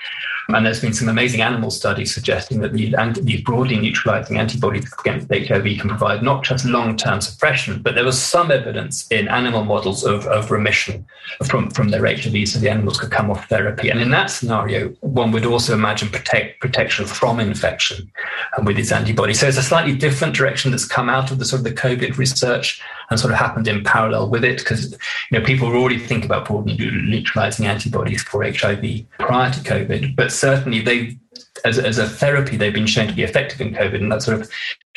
And 0.49 0.67
there's 0.67 0.81
been 0.81 0.93
some 0.93 1.09
amazing 1.09 1.43
animal 1.43 1.71
studies 1.71 2.13
suggesting 2.13 2.61
that 2.61 2.73
these, 2.73 2.95
these 3.23 3.41
broadly 3.43 3.79
neutralizing 3.79 4.39
antibodies 4.39 4.93
against 4.99 5.33
HIV 5.33 5.79
can 5.79 5.89
provide 5.89 6.23
not 6.23 6.43
just 6.43 6.65
long 6.65 6.97
term 6.97 7.21
suppression, 7.21 7.83
but 7.83 7.95
there 7.95 8.05
was 8.05 8.21
some 8.21 8.51
evidence 8.51 9.07
in 9.09 9.29
animal 9.29 9.65
models 9.65 10.05
of, 10.05 10.27
of 10.27 10.51
remission 10.51 11.07
from, 11.47 11.71
from 11.71 11.91
their 11.91 12.05
HIV, 12.05 12.49
so 12.49 12.59
the 12.59 12.71
animals 12.71 12.99
could 12.99 13.11
come 13.11 13.31
off 13.31 13.49
therapy. 13.49 13.91
And 13.91 14.01
in 14.01 14.11
that 14.11 14.27
scenario, 14.27 14.89
one 15.01 15.31
would 15.33 15.47
also 15.47 15.75
imagine 15.75 16.09
protect, 16.09 16.61
protection 16.61 17.07
from 17.07 17.39
infection 17.39 18.11
uh, 18.59 18.63
with 18.65 18.77
these 18.77 18.93
antibodies. 18.93 19.41
So 19.41 19.47
it's 19.47 19.57
a 19.57 19.63
slightly 19.63 19.95
different 19.95 20.35
direction 20.35 20.71
that's 20.71 20.87
come 20.87 21.09
out 21.09 21.31
of 21.31 21.39
the 21.39 21.45
sort 21.45 21.61
of 21.61 21.65
the 21.65 21.73
COVID 21.73 22.17
research 22.17 22.83
and 23.11 23.19
sort 23.19 23.33
of 23.33 23.39
happened 23.39 23.67
in 23.67 23.83
parallel 23.83 24.31
with 24.31 24.45
it 24.45 24.59
because 24.59 24.93
you 24.93 25.39
know 25.39 25.45
people 25.45 25.69
were 25.69 25.77
already 25.77 25.99
thinking 25.99 26.27
about 26.27 26.47
broadly 26.47 26.77
neutralizing 26.77 27.67
antibodies 27.67 28.23
for 28.23 28.45
HIV 28.45 29.05
prior 29.19 29.53
to 29.53 29.61
COVID, 29.61 30.15
but 30.15 30.33
certainly 30.33 30.81
they 30.81 31.17
as, 31.65 31.79
as 31.79 31.99
a 31.99 32.09
therapy, 32.09 32.57
they've 32.57 32.75
been 32.75 32.87
shown 32.87 33.07
to 33.07 33.15
be 33.15 33.23
effective 33.23 33.61
in 33.61 33.73
COVID, 33.73 33.97
and 33.97 34.11
that 34.11 34.23
sort 34.23 34.41
of 34.41 34.51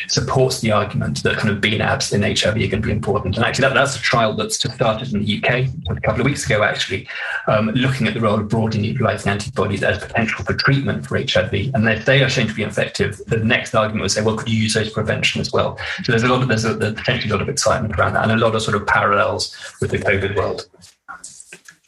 supports 0.07 0.61
the 0.61 0.71
argument 0.71 1.21
that 1.23 1.37
kind 1.37 1.53
of 1.53 1.61
BNABs 1.61 2.13
in 2.13 2.23
HIV 2.23 2.55
are 2.55 2.71
going 2.71 2.81
to 2.81 2.87
be 2.87 2.91
important. 2.91 3.35
And 3.35 3.45
actually, 3.45 3.67
that, 3.67 3.75
that's 3.75 3.95
a 3.95 3.99
trial 3.99 4.33
that's 4.33 4.57
just 4.57 4.75
started 4.75 5.13
in 5.13 5.23
the 5.23 5.37
UK 5.37 5.69
a 5.95 6.01
couple 6.01 6.21
of 6.21 6.25
weeks 6.25 6.45
ago, 6.45 6.63
actually, 6.63 7.07
um, 7.47 7.67
looking 7.69 8.07
at 8.07 8.15
the 8.15 8.19
role 8.19 8.39
of 8.39 8.47
broadly 8.49 8.81
neutralizing 8.81 9.31
antibodies 9.31 9.83
as 9.83 9.99
potential 9.99 10.43
for 10.43 10.53
treatment 10.53 11.05
for 11.05 11.17
HIV. 11.17 11.53
And 11.73 11.87
if 11.87 12.05
they 12.05 12.23
are 12.23 12.29
shown 12.29 12.47
to 12.47 12.53
be 12.53 12.63
effective, 12.63 13.21
the 13.27 13.37
next 13.37 13.75
argument 13.75 14.01
would 14.01 14.11
say, 14.11 14.21
well, 14.21 14.35
could 14.35 14.49
you 14.49 14.57
use 14.57 14.73
those 14.73 14.87
for 14.89 14.95
prevention 14.95 15.41
as 15.41 15.51
well? 15.53 15.77
So 16.03 16.11
there's 16.11 16.23
a 16.23 16.27
lot 16.27 16.41
of 16.41 16.47
there's, 16.47 16.65
a, 16.65 16.73
there's 16.73 16.95
potentially 16.95 17.29
a 17.29 17.33
lot 17.33 17.41
of 17.41 17.49
excitement 17.49 17.95
around 17.99 18.13
that, 18.13 18.23
and 18.23 18.31
a 18.31 18.43
lot 18.43 18.55
of 18.55 18.61
sort 18.61 18.75
of 18.75 18.87
parallels 18.87 19.55
with 19.79 19.91
the 19.91 19.99
COVID 19.99 20.35
world. 20.35 20.67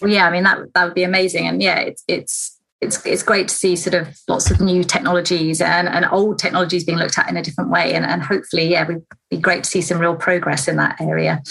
Yeah, 0.05 0.27
I 0.27 0.31
mean 0.31 0.43
that 0.43 0.73
that 0.73 0.86
would 0.86 0.93
be 0.93 1.03
amazing, 1.03 1.47
and 1.47 1.63
yeah, 1.63 1.79
it's 1.79 2.03
it's 2.08 2.54
it's 2.85 3.05
it's 3.05 3.23
great 3.23 3.47
to 3.47 3.55
see 3.55 3.75
sort 3.75 3.95
of 3.95 4.17
lots 4.27 4.51
of 4.51 4.61
new 4.61 4.83
technologies 4.83 5.59
and, 5.61 5.87
and 5.87 6.05
old 6.11 6.39
technologies 6.39 6.83
being 6.83 6.97
looked 6.97 7.17
at 7.17 7.29
in 7.29 7.37
a 7.37 7.43
different 7.43 7.69
way. 7.69 7.93
And, 7.93 8.05
and 8.05 8.21
hopefully, 8.21 8.67
yeah, 8.69 8.83
it'd 8.83 9.03
be 9.29 9.37
great 9.37 9.63
to 9.63 9.69
see 9.69 9.81
some 9.81 9.99
real 9.99 10.15
progress 10.15 10.67
in 10.67 10.77
that 10.77 10.99
area. 11.01 11.41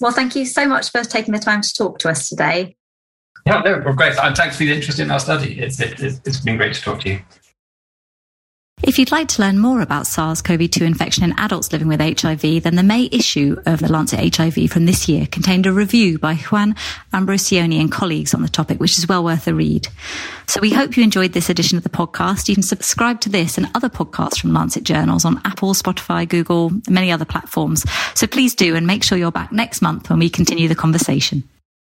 Well, 0.00 0.12
thank 0.12 0.34
you 0.34 0.46
so 0.46 0.66
much 0.66 0.90
for 0.90 1.04
taking 1.04 1.34
the 1.34 1.40
time 1.40 1.62
to 1.62 1.72
talk 1.72 1.98
to 2.00 2.10
us 2.10 2.28
today. 2.28 2.76
Yeah, 3.46 3.60
no, 3.60 3.80
great. 3.92 4.14
Thanks 4.14 4.56
for 4.56 4.64
the 4.64 4.72
interest 4.72 4.98
in 4.98 5.10
our 5.10 5.20
study. 5.20 5.58
It's, 5.60 5.80
it, 5.80 6.00
it's 6.00 6.40
been 6.40 6.56
great 6.56 6.74
to 6.74 6.82
talk 6.82 7.00
to 7.00 7.10
you. 7.10 7.20
If 8.80 8.96
you'd 8.96 9.10
like 9.10 9.26
to 9.28 9.42
learn 9.42 9.58
more 9.58 9.80
about 9.80 10.06
SARS-CoV-2 10.06 10.82
infection 10.82 11.24
in 11.24 11.38
adults 11.38 11.72
living 11.72 11.88
with 11.88 12.00
HIV, 12.00 12.62
then 12.62 12.76
the 12.76 12.84
May 12.84 13.08
issue 13.10 13.60
of 13.66 13.80
the 13.80 13.90
Lancet 13.90 14.36
HIV 14.36 14.70
from 14.70 14.86
this 14.86 15.08
year 15.08 15.26
contained 15.26 15.66
a 15.66 15.72
review 15.72 16.16
by 16.18 16.36
Juan 16.36 16.76
Ambrosioni 17.12 17.80
and 17.80 17.90
colleagues 17.90 18.34
on 18.34 18.42
the 18.42 18.48
topic, 18.48 18.78
which 18.78 18.96
is 18.96 19.08
well 19.08 19.24
worth 19.24 19.48
a 19.48 19.54
read. 19.54 19.88
So 20.46 20.60
we 20.60 20.70
hope 20.70 20.96
you 20.96 21.02
enjoyed 21.02 21.32
this 21.32 21.50
edition 21.50 21.76
of 21.76 21.82
the 21.82 21.90
podcast. 21.90 22.48
You 22.48 22.54
can 22.54 22.62
subscribe 22.62 23.20
to 23.22 23.28
this 23.28 23.58
and 23.58 23.68
other 23.74 23.88
podcasts 23.88 24.38
from 24.40 24.52
Lancet 24.52 24.84
Journals 24.84 25.24
on 25.24 25.40
Apple, 25.44 25.74
Spotify, 25.74 26.28
Google, 26.28 26.68
and 26.68 26.88
many 26.90 27.10
other 27.10 27.24
platforms. 27.24 27.84
So 28.14 28.28
please 28.28 28.54
do 28.54 28.76
and 28.76 28.86
make 28.86 29.02
sure 29.02 29.18
you're 29.18 29.32
back 29.32 29.50
next 29.50 29.82
month 29.82 30.08
when 30.08 30.20
we 30.20 30.30
continue 30.30 30.68
the 30.68 30.76
conversation. 30.76 31.42